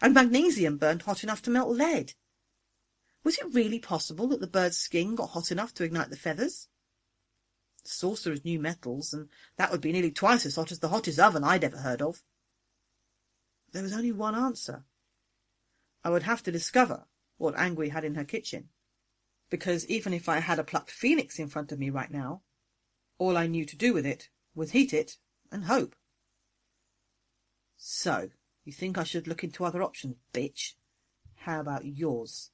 [0.00, 2.14] and magnesium burned hot enough to melt lead.
[3.28, 6.68] Was it really possible that the bird's skin got hot enough to ignite the feathers?
[7.82, 11.18] The sorcerers knew metals, and that would be nearly twice as hot as the hottest
[11.18, 12.22] oven I'd ever heard of.
[13.72, 14.86] There was only one answer.
[16.02, 17.04] I would have to discover
[17.36, 18.70] what Angui had in her kitchen,
[19.50, 22.40] because even if I had a plucked phoenix in front of me right now,
[23.18, 25.18] all I knew to do with it was heat it
[25.52, 25.94] and hope.
[27.76, 28.30] So,
[28.64, 30.76] you think I should look into other options, bitch?
[31.34, 32.52] How about yours?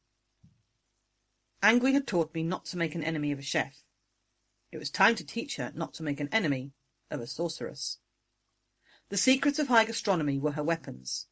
[1.64, 3.84] Angui had taught me not to make an enemy of a chef.
[4.70, 6.74] It was time to teach her not to make an enemy
[7.10, 8.00] of a sorceress.
[9.08, 11.26] The secrets of high gastronomy were her weapons.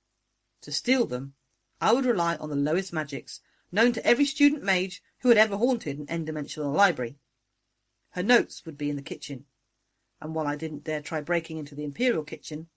[0.63, 1.35] To steal them,
[1.83, 3.41] I would rely on the lowest magics
[3.71, 7.19] known to every student mage who had ever haunted an n-dimensional library.
[8.13, 9.45] Her notes would be in the kitchen,
[10.19, 12.69] and while I didn't dare try breaking into the Imperial kitchen,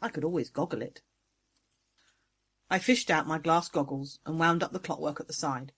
[0.00, 1.02] I could always goggle it.
[2.70, 5.72] I fished out my glass goggles and wound up the clockwork at the side.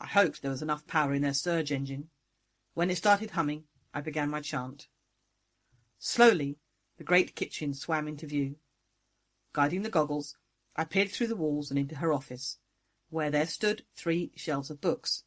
[0.00, 2.08] I hoped there was enough power in their surge engine.
[2.74, 4.88] When it started humming, I began my chant.
[5.98, 6.58] Slowly,
[6.96, 8.56] the great kitchen swam into view.
[9.52, 10.36] Guiding the goggles,
[10.76, 12.58] I peered through the walls and into her office,
[13.10, 15.24] where there stood three shelves of books.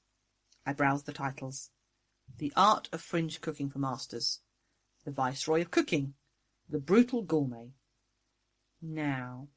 [0.66, 1.70] I browsed the titles.
[2.38, 4.40] The Art of Fringe Cooking for Masters.
[5.06, 6.16] The Viceroy of Cooking.
[6.70, 7.74] The Brutal Gourmet.
[8.82, 9.50] Now.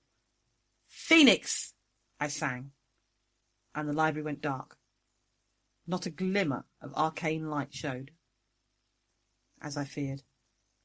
[0.89, 1.75] Phoenix!
[2.21, 2.73] I sang.
[3.75, 4.79] and the library went dark.
[5.87, 8.11] Not a glimmer of arcane light showed.
[9.61, 10.23] As I feared,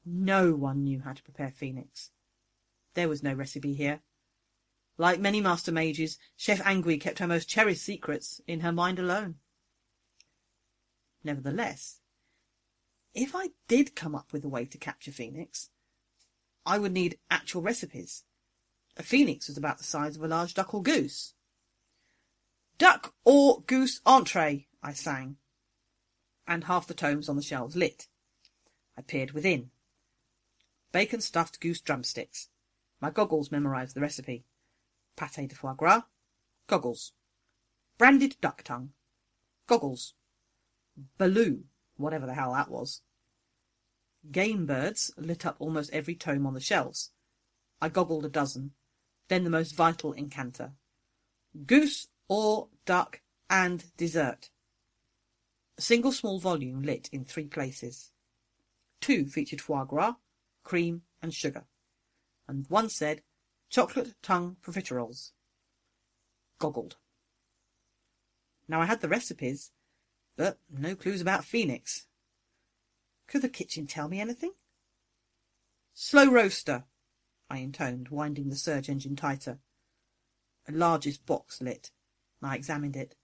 [0.04, 2.10] no one knew how to prepare phoenix.
[2.94, 4.00] There was no recipe here.
[4.98, 9.36] Like many master mages, Chef Angui kept her most cherished secrets in her mind alone.
[11.24, 12.00] Nevertheless,
[13.14, 15.70] if I did come up with a way to capture phoenix,
[16.64, 18.24] I would need actual recipes.
[18.96, 21.34] A phoenix was about the size of a large duck or goose.
[22.78, 25.36] Duck or goose entree, I sang,
[26.46, 28.08] and half the tomes on the shelves lit.
[28.96, 29.70] I peered within.
[30.90, 32.48] Bacon stuffed goose drumsticks.
[33.00, 34.44] My goggles memorised the recipe.
[35.16, 36.02] Pâté de foie gras.
[36.66, 37.12] Goggles.
[37.96, 38.90] Branded duck tongue.
[39.66, 40.14] Goggles.
[41.18, 41.64] Baloo,
[41.96, 43.00] whatever the hell that was.
[44.30, 47.10] Game birds lit up almost every tome on the shelves.
[47.80, 48.72] I goggled a dozen.
[49.28, 50.72] Then the most vital incanter.
[51.66, 54.50] Goose or duck and dessert.
[55.82, 58.12] Single small volume lit in three places.
[59.00, 60.14] Two featured foie gras,
[60.62, 61.64] cream, and sugar,
[62.46, 63.22] and one said
[63.68, 65.32] chocolate tongue profiteroles.
[66.60, 66.98] Goggled.
[68.68, 69.72] Now I had the recipes,
[70.36, 72.06] but no clues about Phoenix.
[73.26, 74.52] Could the kitchen tell me anything?
[75.94, 76.84] Slow roaster,
[77.50, 79.58] I intoned, winding the surge engine tighter.
[80.68, 81.90] A largest box lit.
[82.40, 83.16] I examined it.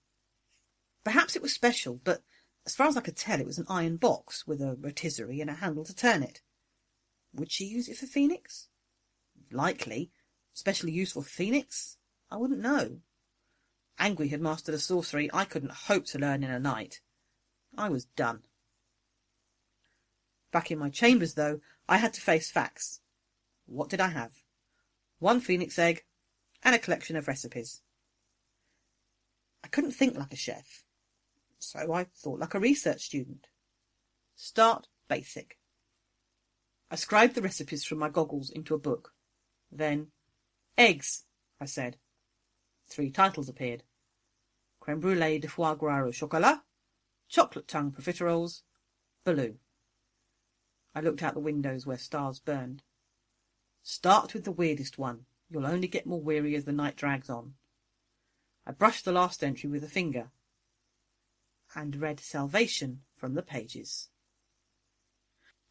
[1.05, 2.21] Perhaps it was special, but
[2.65, 5.49] as far as I could tell, it was an iron box with a rotisserie and
[5.49, 6.41] a handle to turn it.
[7.33, 8.67] Would she use it for Phoenix?
[9.51, 10.11] Likely.
[10.53, 11.97] Specially useful for Phoenix?
[12.29, 12.99] I wouldn't know.
[13.99, 17.01] Angui had mastered a sorcery I couldn't hope to learn in a night.
[17.77, 18.43] I was done.
[20.51, 23.01] Back in my chambers, though, I had to face facts.
[23.65, 24.33] What did I have?
[25.19, 26.05] One phoenix egg
[26.63, 27.81] and a collection of recipes.
[29.63, 30.83] I couldn't think like a chef,
[31.59, 33.47] so I thought like a research student.
[34.35, 35.57] Start basic.
[36.89, 39.13] I scribed the recipes from my goggles into a book.
[39.71, 40.07] Then,
[40.77, 41.25] eggs,
[41.61, 41.97] I said.
[42.89, 43.83] Three titles appeared.
[44.79, 46.61] Creme brulee de foie gras au chocolat,
[47.27, 48.61] chocolate tongue profiteroles,
[49.25, 49.57] Baloo.
[50.95, 52.81] I looked out the windows where stars burned.
[53.83, 55.25] Start with the weirdest one.
[55.49, 57.53] You'll only get more weary as the night drags on.
[58.65, 60.31] I brushed the last entry with a finger
[61.75, 64.09] and read salvation from the pages.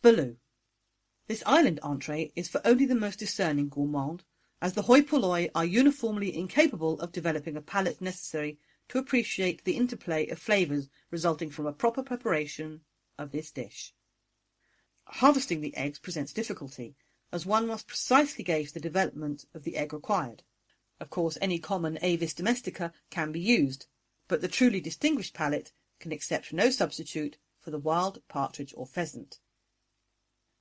[0.02, 0.36] Baloo.
[1.26, 4.24] This island entree is for only the most discerning gourmand,
[4.62, 8.58] as the hoi polloi are uniformly incapable of developing a palate necessary
[8.88, 12.80] to appreciate the interplay of flavours resulting from a proper preparation
[13.18, 13.92] of this dish.
[15.04, 16.96] Harvesting the eggs presents difficulty,
[17.32, 20.42] as one must precisely gauge the development of the egg required.
[21.00, 23.86] Of course, any common Avis domestica can be used,
[24.28, 29.40] but the truly distinguished palate can accept no substitute for the wild partridge or pheasant.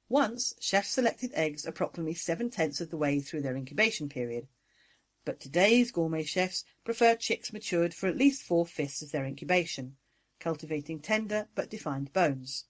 [0.10, 4.48] Once, chefs selected eggs approximately seven-tenths of the way through their incubation period,
[5.26, 9.98] but today's gourmet chefs prefer chicks matured for at least four-fifths of their incubation,
[10.40, 12.66] cultivating tender but defined bones.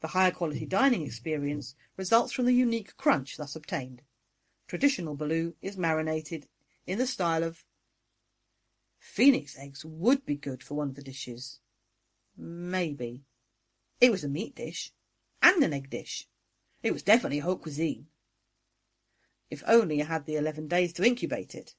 [0.00, 0.68] The higher quality hmm.
[0.68, 4.02] dining experience results from the unique crunch thus obtained.
[4.66, 6.48] Traditional Baloo is marinated
[6.86, 7.64] in the style of
[8.98, 11.60] Phoenix eggs would be good for one of the dishes.
[12.36, 13.22] Maybe.
[14.00, 14.92] It was a meat dish.
[15.40, 16.28] And an egg dish.
[16.82, 18.06] It was definitely haute cuisine.
[19.50, 21.74] If only I had the eleven days to incubate it.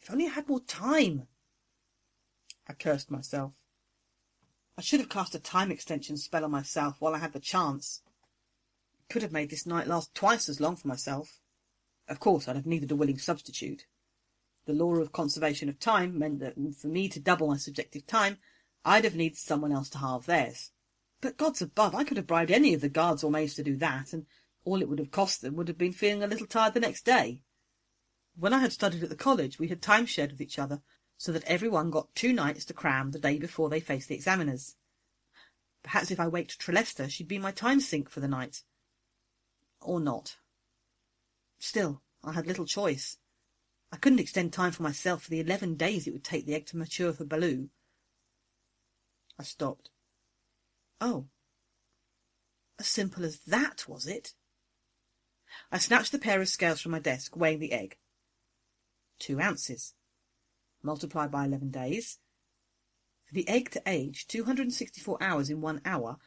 [0.00, 1.26] If only I had more time.
[2.68, 3.52] I cursed myself.
[4.78, 8.02] I should have cast a time extension spell on myself while I had the chance.
[9.08, 11.40] Could have made this night last twice as long for myself.
[12.08, 13.86] Of course, I'd have needed a willing substitute.
[14.64, 18.38] The law of conservation of time meant that for me to double my subjective time,
[18.84, 20.70] I'd have needed someone else to halve theirs.
[21.20, 23.76] But gods above, I could have bribed any of the guards or maids to do
[23.76, 24.26] that, and
[24.64, 27.04] all it would have cost them would have been feeling a little tired the next
[27.04, 27.42] day.
[28.36, 30.82] When I had studied at the college, we had time shared with each other,
[31.16, 34.14] so that every one got two nights to cram the day before they faced the
[34.14, 34.74] examiners.
[35.82, 38.62] Perhaps if I waked Trelester, she'd be my time sink for the night.
[39.80, 40.36] Or not.
[41.58, 43.18] Still, I had little choice.
[43.92, 46.66] I couldn't extend time for myself for the eleven days it would take the egg
[46.66, 47.68] to mature for Baloo.
[49.42, 49.90] I stopped.
[51.00, 51.26] Oh.
[52.78, 54.34] As simple as that, was it?
[55.72, 57.98] I snatched the pair of scales from my desk, weighing the egg.
[59.18, 59.94] Two ounces.
[60.80, 62.20] Multiply by eleven days.
[63.24, 66.18] For the egg to age 264 hours in one hour,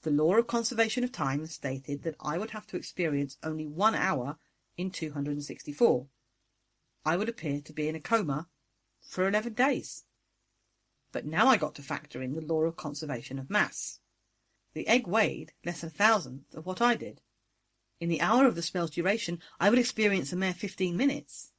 [0.00, 3.94] the law of conservation of time stated that I would have to experience only one
[3.94, 4.38] hour
[4.78, 6.06] in 264.
[7.04, 8.48] I would appear to be in a coma
[9.02, 10.06] for eleven days.
[11.12, 14.00] But now I got to factor in the law of conservation of mass.
[14.72, 17.20] The egg weighed less than a thousandth of what I did.
[18.00, 21.52] In the hour of the spell's duration, I would experience a mere fifteen minutes.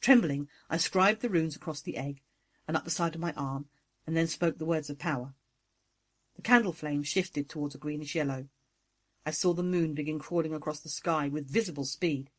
[0.00, 2.22] Trembling, I scribed the runes across the egg
[2.66, 3.66] and up the side of my arm,
[4.06, 5.34] and then spoke the words of power.
[6.36, 8.46] The candle flame shifted towards a greenish yellow.
[9.26, 12.30] I saw the moon begin crawling across the sky with visible speed.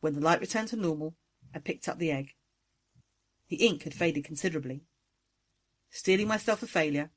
[0.00, 1.14] When the light returned to normal,
[1.54, 2.34] I picked up the egg.
[3.48, 4.84] The ink had faded considerably.
[5.90, 7.10] Steeling myself a failure,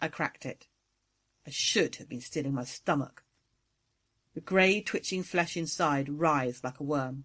[0.00, 0.68] I cracked it.
[1.46, 3.24] I should have been steeling my stomach.
[4.34, 7.24] The grey, twitching flesh inside writhed like a worm.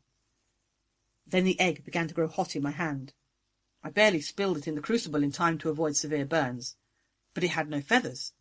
[1.27, 3.13] Then the egg began to grow hot in my hand.
[3.83, 6.75] I barely spilled it in the crucible in time to avoid severe burns,
[7.33, 8.33] but it had no feathers.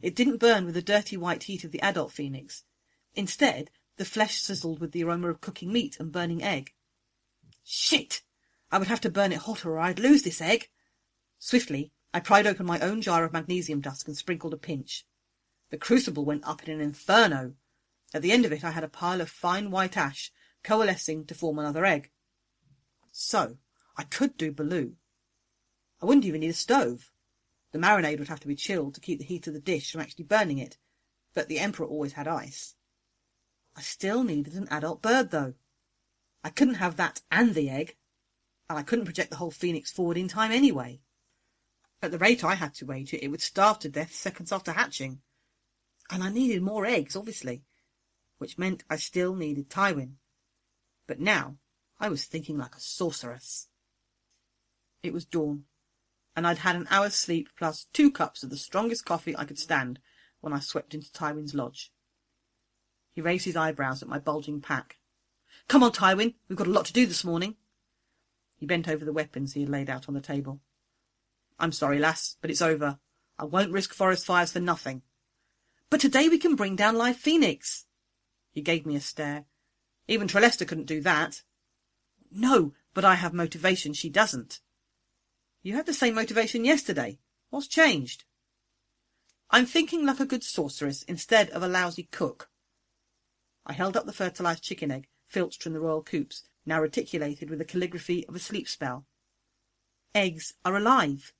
[0.00, 2.64] It didn't burn with the dirty white heat of the adult phoenix.
[3.14, 6.72] Instead, the flesh sizzled with the aroma of cooking meat and burning egg.
[7.62, 8.22] Shit!
[8.72, 10.70] I would have to burn it hotter or I'd lose this egg.
[11.38, 15.06] Swiftly, I pried open my own jar of magnesium dust and sprinkled a pinch.
[15.68, 17.54] The crucible went up in an inferno.
[18.14, 20.32] At the end of it I had a pile of fine white ash,
[20.64, 22.10] coalescing to form another egg.
[23.10, 23.58] So,
[23.96, 24.96] I could do Baloo.
[26.00, 27.12] I wouldn't even need a stove.
[27.72, 30.00] The marinade would have to be chilled to keep the heat of the dish from
[30.00, 30.78] actually burning it,
[31.34, 32.74] but the Emperor always had ice.
[33.76, 35.54] I still needed an adult bird, though.
[36.42, 37.96] I couldn't have that and the egg,
[38.72, 41.02] and I couldn't project the whole phoenix forward in time anyway.
[42.00, 44.72] At the rate I had to wage it, it would starve to death seconds after
[44.72, 45.20] hatching.
[46.10, 47.64] And I needed more eggs, obviously,
[48.38, 50.12] which meant I still needed Tywin.
[51.06, 51.58] But now
[52.00, 53.68] I was thinking like a sorceress.
[55.02, 55.64] It was dawn,
[56.34, 59.58] and I'd had an hour's sleep plus two cups of the strongest coffee I could
[59.58, 59.98] stand
[60.40, 61.92] when I swept into Tywin's lodge.
[63.12, 64.96] He raised his eyebrows at my bulging pack.
[65.68, 67.56] Come on, Tywin, we've got a lot to do this morning.
[68.62, 70.60] He bent over the weapons he had laid out on the table.
[71.58, 73.00] I'm sorry, lass, but it's over.
[73.36, 75.02] I won't risk forest fires for nothing.
[75.90, 77.86] But today we can bring down live phoenix.
[78.52, 79.46] He gave me a stare.
[80.06, 81.42] Even Trelester couldn't do that.
[82.30, 84.60] No, but I have motivation she doesn't.
[85.64, 87.18] You had the same motivation yesterday.
[87.50, 88.22] What's changed?
[89.50, 92.48] I'm thinking like a good sorceress instead of a lousy cook.
[93.66, 97.58] I held up the fertilized chicken egg, filched from the royal coops, now reticulated with
[97.58, 99.04] the calligraphy of a sleep spell.
[100.14, 101.32] Eggs are alive.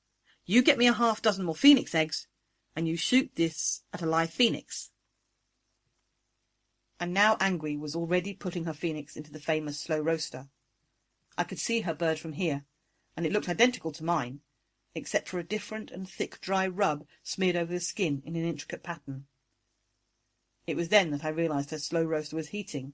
[0.46, 2.26] You get me a half dozen more phoenix eggs,
[2.74, 4.90] and you shoot this at a live phoenix.
[6.98, 10.48] And now Angui was already putting her phoenix into the famous slow roaster.
[11.36, 12.64] I could see her bird from here,
[13.16, 14.40] and it looked identical to mine,
[14.94, 18.82] except for a different and thick dry rub smeared over the skin in an intricate
[18.82, 19.26] pattern.
[20.66, 22.92] It was then that I realised her slow roaster was heating.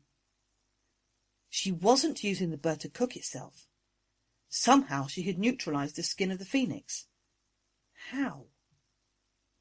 [1.48, 3.66] She wasn't using the bird to cook itself.
[4.48, 7.06] Somehow she had neutralised the skin of the phoenix.
[8.10, 8.46] How?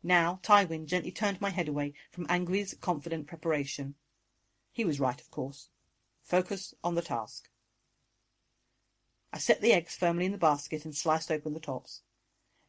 [0.03, 3.95] Now Tywin gently turned my head away from Angui's confident preparation.
[4.71, 5.69] He was right, of course.
[6.21, 7.49] Focus on the task.
[9.33, 12.01] I set the eggs firmly in the basket and sliced open the tops.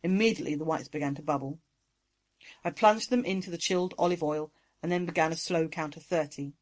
[0.02, 1.58] Immediately the whites began to bubble.
[2.64, 4.52] I plunged them into the chilled olive oil
[4.82, 6.54] and then began a slow count of thirty.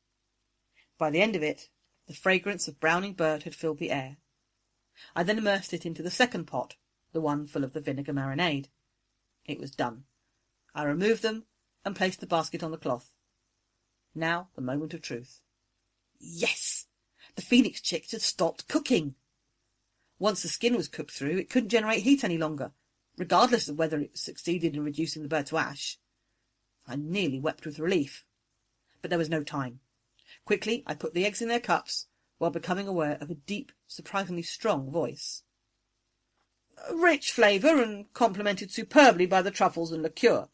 [0.99, 1.69] By the end of it,
[2.07, 4.17] the fragrance of browning bird had filled the air.
[5.15, 6.77] I then immersed it into the second pot,
[7.13, 8.69] the one full of the vinegar marinade.
[9.45, 10.05] It was done.
[10.75, 11.45] I removed them
[11.85, 13.11] and placed the basket on the cloth.
[14.15, 15.41] Now the moment of truth.
[16.19, 16.87] Yes!
[17.35, 19.15] The phoenix chicks had stopped cooking.
[20.19, 22.73] Once the skin was cooked through, it couldn't generate heat any longer,
[23.19, 25.99] regardless of whether it succeeded in reducing the bird to ash.
[26.87, 28.25] I nearly wept with relief.
[29.03, 29.81] But there was no time.
[30.47, 32.07] Quickly I put the eggs in their cups,
[32.39, 35.43] while becoming aware of a deep, surprisingly strong voice.
[36.93, 40.49] Rich flavour, and complemented superbly by the truffles and liqueur.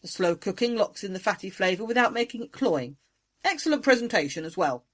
[0.00, 2.96] The slow cooking locks in the fatty flavour without making it cloying.
[3.44, 4.86] Excellent presentation as well.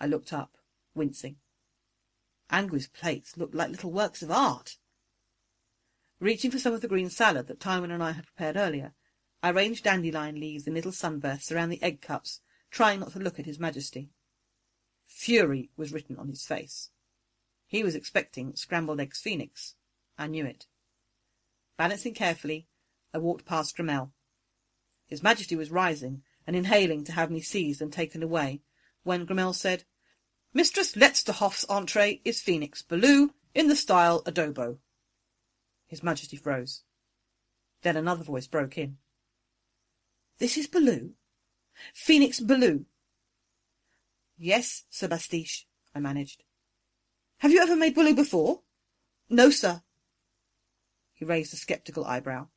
[0.00, 0.58] I looked up,
[0.94, 1.36] wincing.
[2.50, 4.76] Angui's plates looked like little works of art.
[6.18, 8.92] Reaching for some of the green salad that Tywin and I had prepared earlier,
[9.40, 12.40] I arranged dandelion leaves in little sunbursts around the egg cups,
[12.74, 14.10] trying not to look at His Majesty.
[15.06, 16.90] Fury was written on his face.
[17.68, 19.76] He was expecting scrambled eggs phoenix.
[20.18, 20.66] I knew it.
[21.78, 22.66] Balancing carefully,
[23.14, 24.12] I walked past Grammel.
[25.06, 28.62] His Majesty was rising and inhaling to have me seized and taken away,
[29.04, 29.84] when Grammel said,
[30.52, 34.78] Mistress Letzterhoff's entree is Phoenix Baloo in the style adobo.
[35.86, 36.82] His Majesty froze.
[37.82, 38.96] Then another voice broke in.
[40.38, 41.12] This is Baloo?
[41.94, 42.86] Phoenix Baloo?
[44.36, 46.42] Yes, Sir Bastiche, I managed.
[47.38, 48.62] Have you ever made Baloo before?
[49.28, 49.82] No, sir.
[51.12, 52.48] He raised a sceptical eyebrow.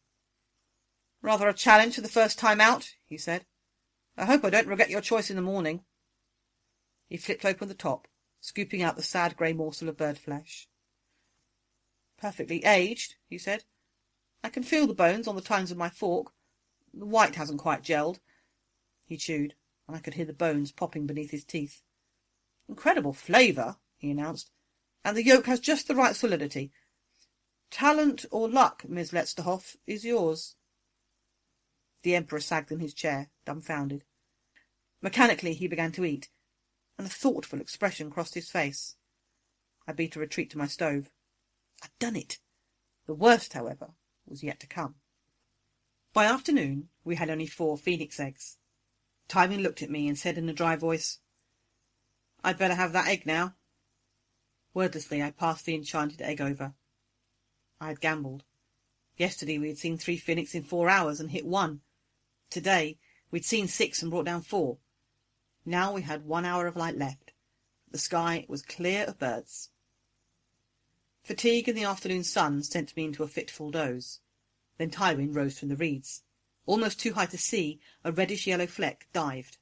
[1.22, 3.46] Rather a challenge for the first time out, he said.
[4.18, 5.82] I hope I don't regret your choice in the morning.
[7.08, 8.08] He flipped open the top,
[8.42, 10.68] scooping out the sad grey morsel of bird flesh.
[12.18, 13.64] Perfectly aged, he said.
[14.44, 16.32] I can feel the bones on the tines of my fork.
[16.94, 18.20] The white hasn't quite gelled.
[19.08, 19.56] He chewed,
[19.88, 21.82] and I could hear the bones popping beneath his teeth.
[22.68, 24.52] Incredible flavour, he announced,
[25.04, 26.72] and the yolk has just the right solidity.
[27.72, 30.56] Talent or luck, Miss Letzterhoff, is yours.
[32.04, 34.04] The Emperor sagged in his chair, dumbfounded.
[35.02, 36.30] Mechanically he began to eat,
[36.98, 38.98] and a thoughtful expression crossed his face.
[39.88, 41.10] I beat a retreat to my stove.
[41.82, 42.40] I'd done it.
[43.06, 43.92] The worst, however,
[44.26, 44.96] was yet to come.
[46.14, 48.58] By afternoon we had only four phoenix eggs.
[49.30, 51.20] Tywin looked at me and said in a dry voice,
[52.44, 53.56] I'd better have that egg now.
[54.74, 56.74] Wordlessly I passed the enchanted egg over.
[57.82, 58.44] I had gambled.
[59.18, 61.82] Yesterday we had seen three phoenix in four hours and hit one.
[62.50, 63.00] Today
[63.32, 64.78] we'd seen six and brought down four.
[65.66, 67.34] Now we had one hour of light left.
[67.92, 69.70] The sky was clear of birds.
[71.24, 74.22] Fatigue and the afternoon sun sent me into a fitful doze.
[74.78, 76.24] Then Tywin rose from the reeds.
[76.68, 79.58] Almost too high to see, a reddish-yellow fleck dived.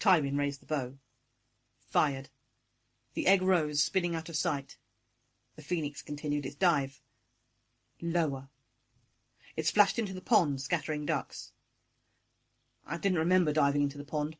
[0.00, 0.94] Tywin raised the bow.
[1.86, 2.30] Fired.
[3.12, 4.78] The egg rose, spinning out of sight.
[5.56, 7.02] The phoenix continued its dive.
[8.00, 8.48] Lower.
[9.54, 11.52] It splashed into the pond, scattering ducks.
[12.86, 14.36] I didn't remember diving into the pond.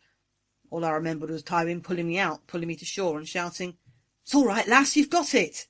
[0.71, 3.77] All I remembered was Tywin pulling me out, pulling me to shore, and shouting,
[4.23, 5.67] It's all right, lass, you've got it!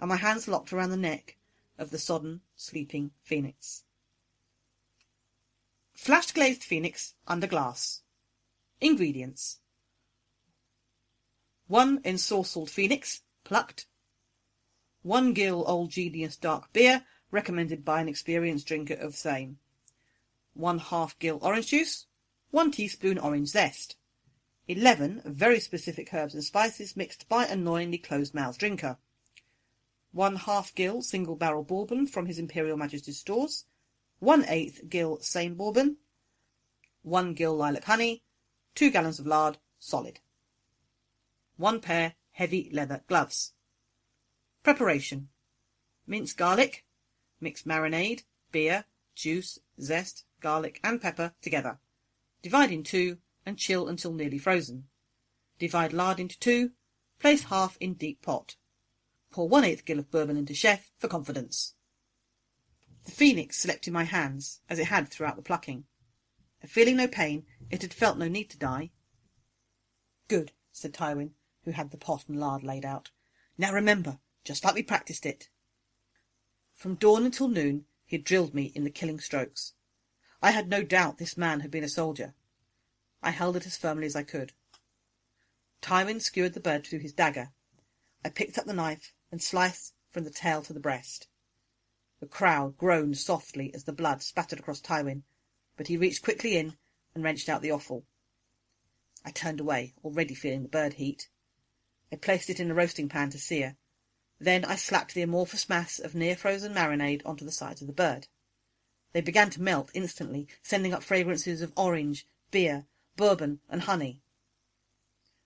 [0.00, 1.36] And my hands locked around the neck
[1.78, 3.84] of the sodden, sleeping phoenix.
[5.94, 8.02] Flashed glazed phoenix under glass.
[8.80, 9.60] Ingredients.
[11.68, 13.86] 1 ensorcelled phoenix, plucked.
[15.02, 19.58] 1 gill Old Genius dark beer, recommended by an experienced drinker of same.
[20.54, 22.06] 1 half gill orange juice.
[22.50, 23.96] 1 teaspoon orange zest.
[24.68, 28.98] 11 very specific herbs and spices mixed by annoyingly closed-mouthed drinker.
[30.12, 33.64] 1 half gill single barrel bourbon from His Imperial Majesty's stores.
[34.22, 35.96] 1 eighth gill same bourbon.
[37.02, 38.22] 1 gill lilac honey.
[38.76, 40.20] 2 gallons of lard, solid.
[41.56, 43.52] 1 pair heavy leather gloves.
[44.62, 45.28] Preparation.
[46.06, 46.84] Mince garlic.
[47.40, 48.84] Mix marinade, beer,
[49.16, 51.80] juice, zest, garlic and pepper together.
[52.42, 54.84] Divide in two and chill until nearly frozen.
[55.58, 56.70] Divide lard into two.
[57.18, 58.54] Place half in deep pot.
[59.32, 61.74] Pour one eighth gill of bourbon into chef for confidence.
[63.04, 65.86] The phoenix slept in my hands, as it had throughout the plucking.
[66.66, 68.92] Feeling no pain, it had felt no need to die.
[70.28, 71.32] Good, said Tywin,
[71.64, 73.10] who had the pot and lard laid out.
[73.58, 75.48] Now remember, just like we practised it.
[76.72, 79.74] From dawn until noon he had drilled me in the killing strokes.
[80.40, 82.34] I had no doubt this man had been a soldier.
[83.22, 84.52] I held it as firmly as I could.
[85.80, 87.52] Tywin skewered the bird through his dagger.
[88.24, 91.26] I picked up the knife and sliced from the tail to the breast.
[92.22, 95.24] The crowd groaned softly as the blood spattered across Tywin,
[95.76, 96.76] but he reached quickly in
[97.16, 98.06] and wrenched out the offal.
[99.24, 101.28] I turned away, already feeling the bird heat.
[102.12, 103.76] I placed it in a roasting pan to sear.
[104.38, 108.28] Then I slapped the amorphous mass of near-frozen marinade onto the sides of the bird.
[109.12, 114.20] They began to melt instantly, sending up fragrances of orange, beer, bourbon, and honey.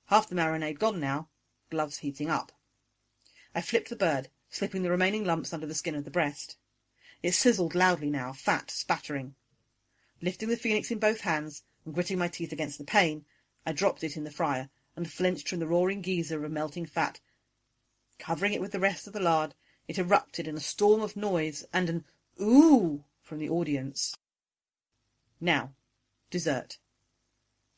[0.08, 1.30] Half the marinade gone now,
[1.70, 2.52] gloves heating up.
[3.54, 6.58] I flipped the bird, slipping the remaining lumps under the skin of the breast.
[7.22, 9.34] It sizzled loudly now, fat spattering.
[10.20, 13.24] Lifting the phoenix in both hands, and gritting my teeth against the pain,
[13.64, 17.20] I dropped it in the fryer, and flinched from the roaring geyser of melting fat.
[18.18, 19.54] Covering it with the rest of the lard,
[19.88, 22.04] it erupted in a storm of noise and an
[22.40, 24.16] "Ooh!" from the audience.
[25.40, 25.74] Now,
[26.30, 26.78] dessert.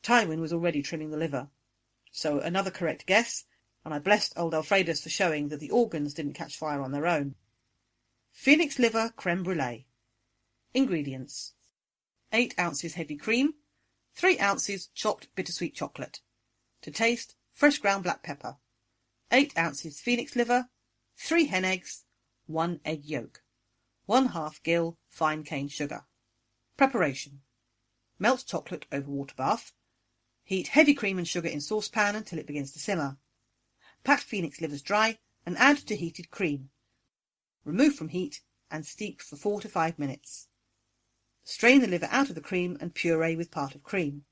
[0.03, 1.49] Tywin was already trimming the liver.
[2.11, 3.45] So another correct guess,
[3.85, 7.07] and I blessed old Alfredus for showing that the organs didn't catch fire on their
[7.07, 7.35] own.
[8.31, 9.87] Phoenix liver creme brulee.
[10.73, 11.53] Ingredients.
[12.31, 13.55] 8 ounces heavy cream.
[14.15, 16.21] 3 ounces chopped bittersweet chocolate.
[16.83, 18.57] To taste, fresh ground black pepper.
[19.31, 20.69] 8 ounces phoenix liver.
[21.17, 22.05] 3 hen eggs.
[22.47, 23.43] 1 egg yolk.
[24.05, 26.05] 1 half gill fine cane sugar.
[26.77, 27.41] Preparation.
[28.17, 29.73] Melt chocolate over water bath.
[30.43, 33.17] Heat heavy cream and sugar in saucepan until it begins to simmer.
[34.03, 36.69] Pack phoenix livers dry and add to heated cream.
[37.69, 38.41] Remove from heat
[38.71, 40.47] and steep for 4 to 5 minutes.
[41.43, 44.25] Strain the liver out of the cream and puree with part of cream.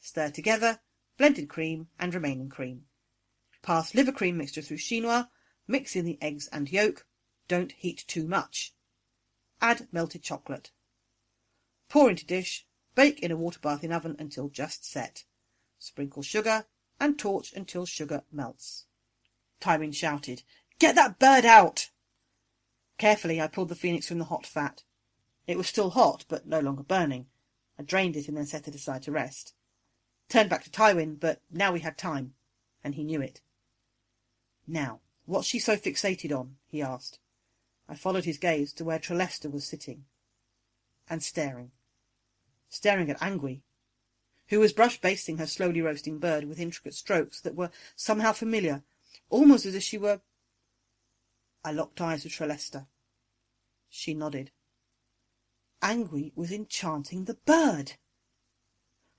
[0.00, 0.80] Stir together
[1.16, 2.86] blended cream and remaining cream.
[3.62, 5.28] Pass liver cream mixture through chinois,
[5.68, 7.06] Mix in the eggs and yolk.
[7.46, 8.74] Don't heat too much.
[9.60, 10.72] Add melted chocolate.
[11.88, 12.66] Pour into dish.
[12.96, 15.22] Bake in a water bath in oven until just set.
[15.78, 16.66] Sprinkle sugar
[16.98, 18.86] and torch until sugar melts.
[19.60, 20.42] Tywin shouted,
[20.80, 21.91] Get that bird out!
[23.02, 24.84] Carefully I pulled the phoenix from the hot fat.
[25.48, 27.26] It was still hot, but no longer burning.
[27.76, 29.54] I drained it and then set it aside to rest.
[30.28, 32.34] Turned back to Tywin, but now we had time,
[32.84, 33.40] and he knew it.
[34.68, 36.58] Now, what's she so fixated on?
[36.68, 37.18] he asked.
[37.88, 40.04] I followed his gaze to where Trelester was sitting,
[41.10, 41.72] and staring.
[42.68, 43.62] Staring at Angui,
[44.46, 48.84] who was brush basting her slowly roasting bird with intricate strokes that were somehow familiar,
[49.28, 50.20] almost as if she were...
[51.64, 52.86] I locked eyes with Trelester.
[53.94, 54.50] She nodded.
[55.82, 57.92] Angui was enchanting the bird.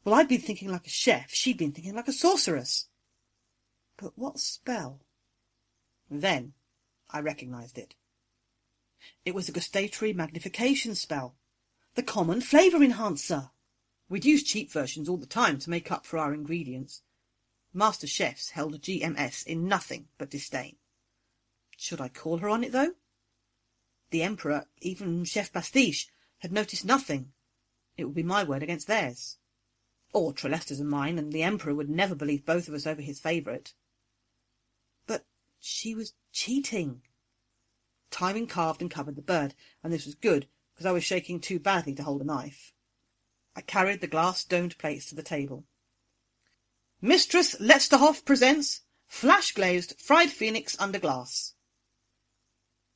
[0.03, 2.87] Well, I'd been thinking like a chef, she'd been thinking like a sorceress.
[3.97, 5.01] But what spell?
[6.09, 6.53] Then
[7.11, 7.93] I recognised it.
[9.23, 11.35] It was a gustatory magnification spell,
[11.93, 13.51] the common flavour enhancer.
[14.09, 17.03] We'd use cheap versions all the time to make up for our ingredients.
[17.73, 20.77] Master chefs held GMS in nothing but disdain.
[21.77, 22.95] Should I call her on it, though?
[24.13, 26.07] The Emperor, even Chef Bastiche,
[26.37, 27.33] had noticed nothing.
[27.97, 29.39] It would be my word against theirs.
[30.13, 33.19] Or Trelester's and mine, and the Emperor would never believe both of us over his
[33.19, 33.73] favourite.
[35.07, 35.25] But
[35.59, 37.01] she was cheating.
[38.11, 41.57] Tywin carved and covered the bird, and this was good, because I was shaking too
[41.57, 42.71] badly to hold a knife.
[43.55, 45.65] I carried the glass domed plates to the table.
[47.01, 51.52] Mistress Letzterhoff presents Flash Glazed Fried Phoenix under Glass.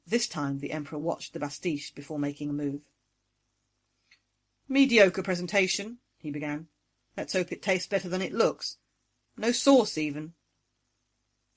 [0.07, 2.83] This time the Emperor watched the Bastiche before making a move.
[4.69, 6.67] Mediocre presentation, he began.
[7.17, 8.77] Let's hope it tastes better than it looks.
[9.35, 10.33] No sauce, even.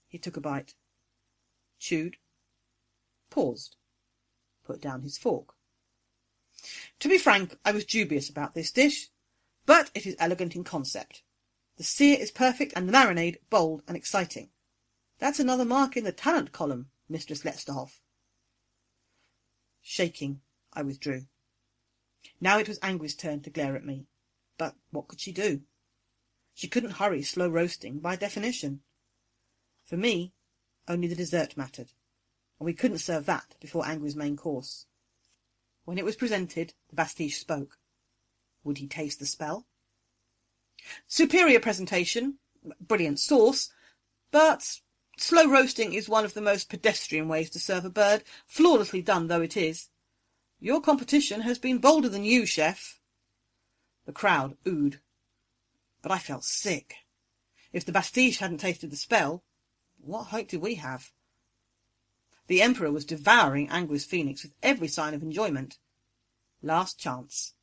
[0.09, 0.75] He took a bite.
[1.79, 2.17] Chewed.
[3.31, 3.77] Paused.
[4.65, 5.55] Put down his fork.
[6.99, 9.11] To be frank, I was dubious about this dish,
[9.65, 11.23] but it is elegant in concept.
[11.77, 14.51] The sear is perfect and the marinade bold and exciting.
[15.21, 18.00] That's another mark in the talent column, Mistress Letzterhoff.
[19.83, 20.41] Shaking,
[20.73, 21.27] I withdrew.
[22.41, 24.07] Now it was Angui's turn to glare at me.
[24.59, 25.63] But what could she do?
[26.55, 28.81] She couldn't hurry slow roasting by definition.
[29.85, 30.35] For me,
[30.87, 31.93] only the dessert mattered,
[32.59, 34.87] and we couldn't serve that before Angui's main course.
[35.85, 37.79] When it was presented, the Bastiche spoke.
[38.65, 39.67] Would he taste the spell?
[41.07, 42.39] Superior presentation,
[42.81, 43.73] brilliant sauce,
[44.31, 44.81] but
[45.23, 49.29] slow roasting is one of the most pedestrian ways to serve a bird, flawlessly done
[49.29, 49.89] though it is.
[50.59, 53.01] Your competition has been bolder than you, chef.
[54.07, 54.99] The crowd oohed.
[56.03, 56.97] But I felt sick.
[57.73, 59.45] If the Bastiche hadn't tasted the spell,
[60.01, 61.13] what hope did we have?
[62.47, 65.79] The Emperor was devouring Angui's phoenix with every sign of enjoyment.
[66.63, 67.55] Last chance.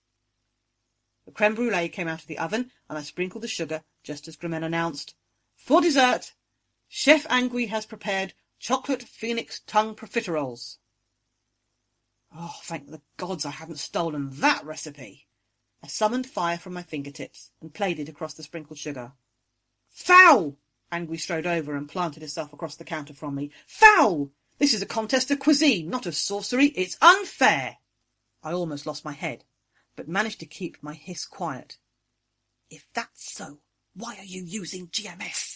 [1.26, 4.38] The creme brulee came out of the oven, and I sprinkled the sugar, just as
[4.38, 5.14] Grammel announced.
[5.58, 6.34] For dessert,
[6.90, 10.78] Chef Angui has prepared chocolate phoenix tongue profiteroles.
[12.36, 15.28] Oh, thank the gods I haven't stolen that recipe!
[15.84, 19.14] I summoned fire from my fingertips and played it across the sprinkled sugar.
[19.90, 20.58] Foul!
[20.92, 23.52] Angui strode over and planted herself across the counter from me.
[23.66, 24.32] Foul!
[24.58, 26.68] This is a contest of cuisine, not of sorcery.
[26.68, 27.78] It's unfair!
[28.44, 29.44] I almost lost my head,
[29.96, 31.78] but managed to keep my hiss quiet.
[32.70, 33.60] If that's so,
[33.94, 35.47] why are you using GMS?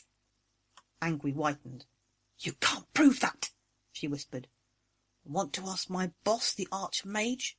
[1.02, 1.86] Angui whitened.
[2.40, 3.52] You can't prove that,
[3.92, 4.48] she whispered.
[5.24, 7.54] Want to ask my boss, the Archmage?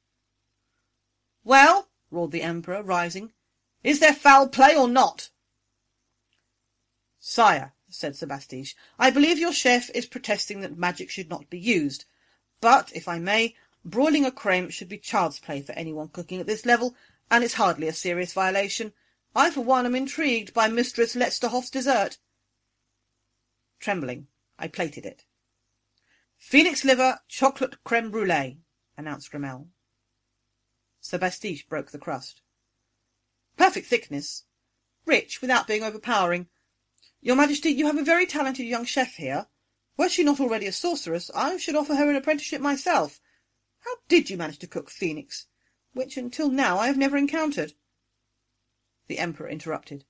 [1.45, 3.33] Well, roared the Emperor, rising,
[3.83, 5.31] is there foul play or not?
[7.19, 12.05] Sire, said Sebastiche, I believe your chef is protesting that magic should not be used.
[12.61, 16.47] But, if I may, broiling a creme should be child's play for anyone cooking at
[16.47, 16.95] this level,
[17.31, 18.93] and it's hardly a serious violation.
[19.35, 22.19] I, for one, am intrigued by Mistress Letzterhoff's dessert.
[23.83, 24.29] Trembling,
[24.61, 25.25] I plated it.
[26.39, 28.61] Phoenix liver chocolate creme brulee,
[28.97, 29.71] announced Grammel.
[31.01, 32.43] Sebastiche broke the crust.
[33.57, 34.45] Perfect thickness.
[35.05, 36.47] Rich, without being overpowering.
[37.21, 39.49] Your Majesty, you have a very talented young chef here.
[39.97, 43.21] Were she not already a sorceress, I should offer her an apprenticeship myself.
[43.81, 45.47] How did you manage to cook phoenix,
[45.93, 47.73] which until now I have never encountered?
[49.09, 50.05] The Emperor interrupted.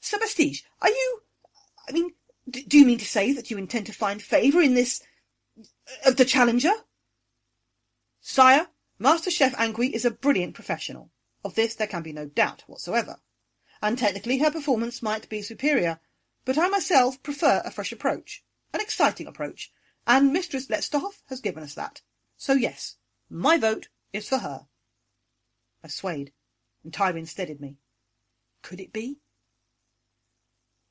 [0.00, 1.22] Sebastiche, are you...
[1.88, 2.12] I mean,
[2.50, 5.02] do you mean to say that you intend to find favour in this
[6.06, 6.72] of the challenger?
[8.20, 8.68] Sire,
[8.98, 11.10] Master Chef Angui is a brilliant professional.
[11.44, 13.16] Of this there can be no doubt whatsoever.
[13.80, 16.00] And technically her performance might be superior,
[16.44, 18.42] but I myself prefer a fresh approach,
[18.72, 19.70] an exciting approach,
[20.08, 22.00] And Mistress Letzterhoff has given us that.
[22.38, 22.96] So yes,
[23.28, 24.66] my vote is for her.
[25.84, 26.32] I swayed,
[26.82, 27.76] and Tywin steadied me.
[28.62, 29.18] Could it be?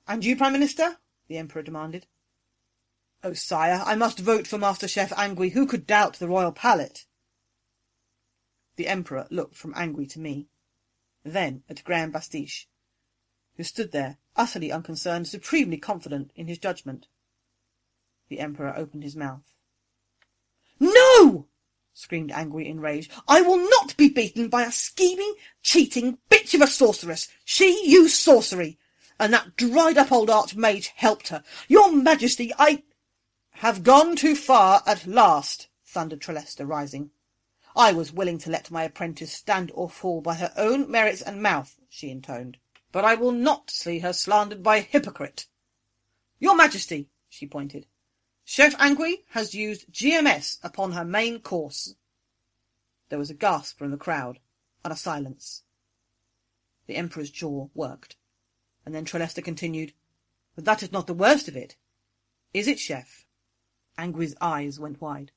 [0.07, 0.97] And you, Prime Minister?
[1.27, 2.07] The Emperor demanded.
[3.23, 5.51] Oh, sire, I must vote for Master Chef Angui.
[5.51, 7.05] Who could doubt the royal palate?
[8.75, 10.47] The Emperor looked from Angui to me,
[11.23, 12.67] then at Graham Bastiche,
[13.55, 17.07] who stood there, utterly unconcerned, supremely confident in his judgment.
[18.29, 19.57] The Emperor opened his mouth.
[20.79, 21.47] No!
[21.93, 23.09] screamed Angui in rage.
[23.27, 27.27] I will not be beaten by a scheming, cheating bitch of a sorceress.
[27.43, 28.77] She used sorcery,
[29.19, 31.43] and that dried-up old archmage helped her.
[31.67, 32.83] Your Majesty, I...
[33.61, 37.09] Have gone too far at last, thundered Trelester, rising.
[37.75, 41.41] I was willing to let my apprentice stand or fall by her own merits and
[41.41, 42.57] mouth, she intoned,
[42.91, 45.47] but I will not see her slandered by a hypocrite.
[46.39, 47.87] Your Majesty, she pointed,
[48.45, 51.95] Chef Angui has used GMS upon her main course.
[53.09, 54.39] There was a gasp from the crowd,
[54.83, 55.63] and a silence.
[56.85, 58.15] The Emperor's jaw worked,
[58.87, 59.91] and then Trelester continued,
[60.55, 61.75] But that is not the worst of it.
[62.53, 63.25] Is it, Chef?
[63.97, 65.33] Angui's eyes went wide.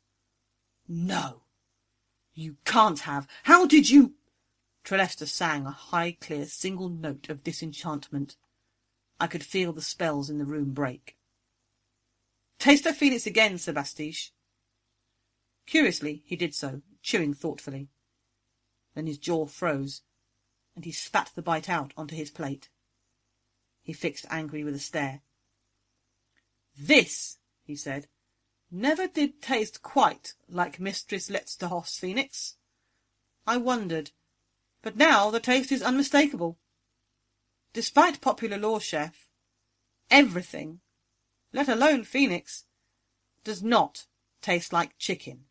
[0.86, 1.42] No,
[2.32, 3.26] you can't have.
[3.42, 4.14] How did you...
[4.84, 8.36] Trelester sang a high, clear, single note of disenchantment.
[9.18, 11.16] I could feel the spells in the room break.
[12.60, 14.30] Taste her phoenix again, Sir Bastiche.
[15.66, 17.88] Curiously, he did so, chewing thoughtfully.
[18.94, 20.02] Then his jaw froze,
[20.76, 22.68] and he spat the bite out onto his plate.
[23.82, 25.22] He fixed Angui with a stare.
[26.78, 28.06] This, he said,
[28.70, 32.56] never did taste quite like Mistress Letzterhoff's phoenix.
[33.46, 34.12] I wondered,
[34.82, 36.58] but now the taste is unmistakable.
[37.72, 39.28] Despite popular law, chef,
[40.10, 40.80] everything
[41.52, 42.64] let alone phoenix,
[43.44, 44.06] does not
[44.42, 45.44] taste like chicken.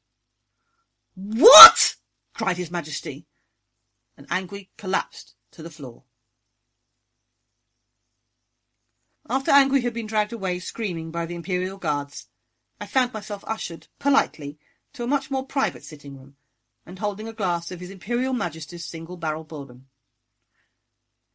[1.15, 1.95] What?
[2.33, 3.27] cried his majesty,
[4.17, 6.03] and Angui collapsed to the floor.
[9.29, 12.27] After Angui had been dragged away screaming by the imperial guards,
[12.81, 14.57] I found myself ushered, politely,
[14.93, 16.35] to a much more private sitting room,
[16.83, 19.85] and holding a glass of his imperial majesty's single-barrel bourbon.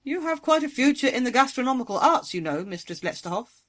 [0.03, 3.63] You have quite a future in the gastronomical arts, you know, Mistress Letzterhoff,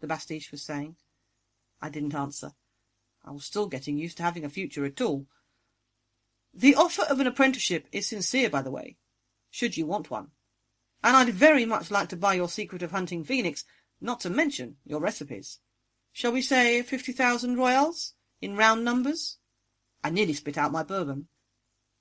[0.00, 0.96] the Bastiche was saying.
[1.80, 2.52] I didn't answer.
[3.22, 5.26] I was still getting used to having a future at all.
[6.54, 8.96] The offer of an apprenticeship is sincere, by the way,
[9.50, 10.30] should you want one.
[11.04, 13.64] And I'd very much like to buy your secret of hunting phoenix,
[14.00, 15.58] not to mention your recipes.
[16.12, 19.38] Shall we say fifty thousand royals, in round numbers?
[20.04, 21.28] I nearly spit out my bourbon.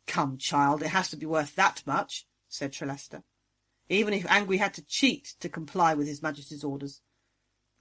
[0.07, 3.23] Come, child, it has to be worth that much, said Trelester,
[3.89, 7.01] even if Angui had to cheat to comply with his Majesty's orders.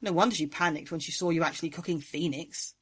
[0.01, 2.75] No wonder she panicked when she saw you actually cooking phoenix.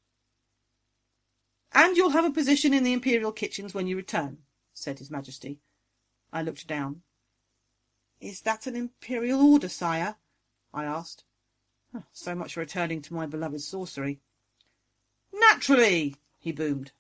[1.73, 4.39] And you'll have a position in the imperial kitchens when you return,
[4.73, 5.59] said his majesty.
[6.33, 7.03] I looked down.
[8.21, 10.17] Is that an imperial order, sire?
[10.73, 11.25] I asked.
[11.95, 14.21] Oh, so much for returning to my beloved sorcery.
[15.33, 16.93] Naturally, he boomed.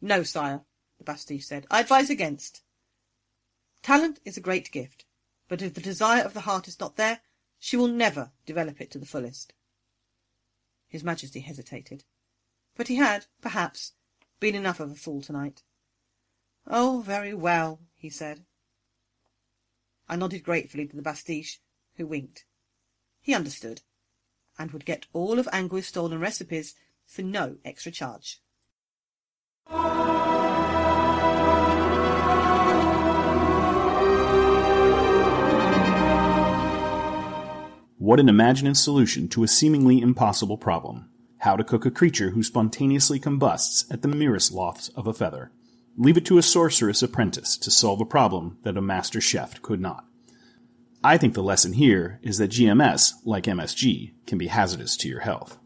[0.00, 0.62] No, sire,
[0.98, 1.66] the Bastiche said.
[1.70, 2.62] I advise against.
[3.82, 5.04] Talent is a great gift,
[5.48, 7.20] but if the desire of the heart is not there,
[7.58, 9.52] she will never develop it to the fullest.
[10.88, 12.04] His Majesty hesitated,
[12.76, 13.92] but he had, perhaps,
[14.40, 15.62] been enough of a fool tonight.
[16.66, 18.44] Oh, very well, he said.
[20.08, 21.60] I nodded gratefully to the Bastiche,
[21.96, 22.44] who winked.
[23.20, 23.82] He understood,
[24.58, 26.74] and would get all of Angui's stolen recipes
[27.06, 28.40] for no extra charge.
[37.98, 41.10] What an imaginative solution to a seemingly impossible problem.
[41.40, 45.52] How to cook a creature who spontaneously combusts at the merest loss of a feather.
[46.00, 49.80] Leave it to a sorceress apprentice to solve a problem that a master chef could
[49.80, 50.04] not.
[51.02, 55.20] I think the lesson here is that GMS, like MSG, can be hazardous to your
[55.20, 55.58] health.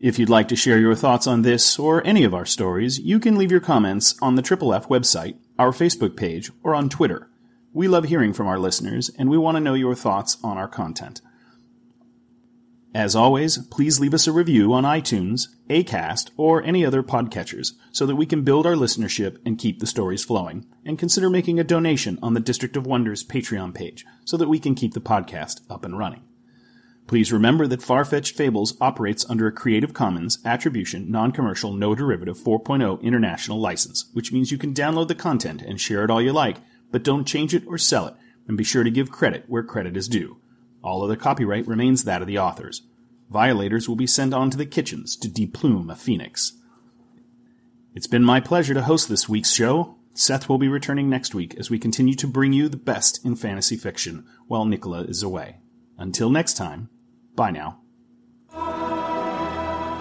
[0.00, 3.20] If you'd like to share your thoughts on this or any of our stories, you
[3.20, 7.28] can leave your comments on the Triple F website, our Facebook page, or on Twitter.
[7.74, 10.68] We love hearing from our listeners, and we want to know your thoughts on our
[10.68, 11.20] content.
[12.94, 18.06] As always, please leave us a review on iTunes, Acast, or any other podcatchers so
[18.06, 20.66] that we can build our listenership and keep the stories flowing.
[20.84, 24.58] And consider making a donation on the District of Wonders Patreon page so that we
[24.58, 26.22] can keep the podcast up and running.
[27.06, 33.00] Please remember that Farfetched Fables operates under a Creative Commons Attribution Non-Commercial No Derivative 4.0
[33.02, 36.56] International License, which means you can download the content and share it all you like,
[36.90, 38.14] but don't change it or sell it,
[38.48, 40.38] and be sure to give credit where credit is due.
[40.86, 42.82] All other copyright remains that of the authors.
[43.28, 46.52] Violators will be sent on to the kitchens to deplume a phoenix.
[47.92, 49.96] It's been my pleasure to host this week's show.
[50.14, 53.34] Seth will be returning next week as we continue to bring you the best in
[53.34, 55.56] fantasy fiction while Nicola is away.
[55.98, 56.88] Until next time,
[57.34, 57.80] bye now.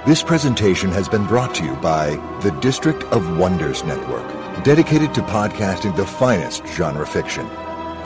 [0.06, 2.12] This presentation has been brought to you by
[2.44, 7.50] the District of Wonders Network, dedicated to podcasting the finest genre fiction.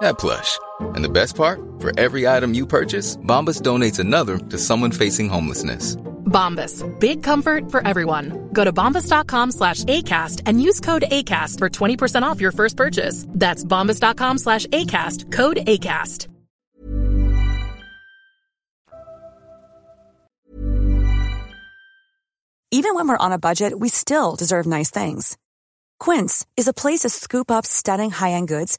[0.00, 0.58] that plush.
[0.94, 1.60] And the best part?
[1.78, 5.96] For every item you purchase, Bombas donates another to someone facing homelessness.
[6.30, 6.84] Bombas.
[7.00, 8.50] Big comfort for everyone.
[8.52, 13.26] Go to bombas.com slash ACAST and use code ACAST for 20% off your first purchase.
[13.28, 15.32] That's bombas.com slash ACAST.
[15.32, 16.28] Code ACAST.
[22.72, 25.36] Even when we're on a budget, we still deserve nice things.
[25.98, 28.78] Quince is a place to scoop up stunning high-end goods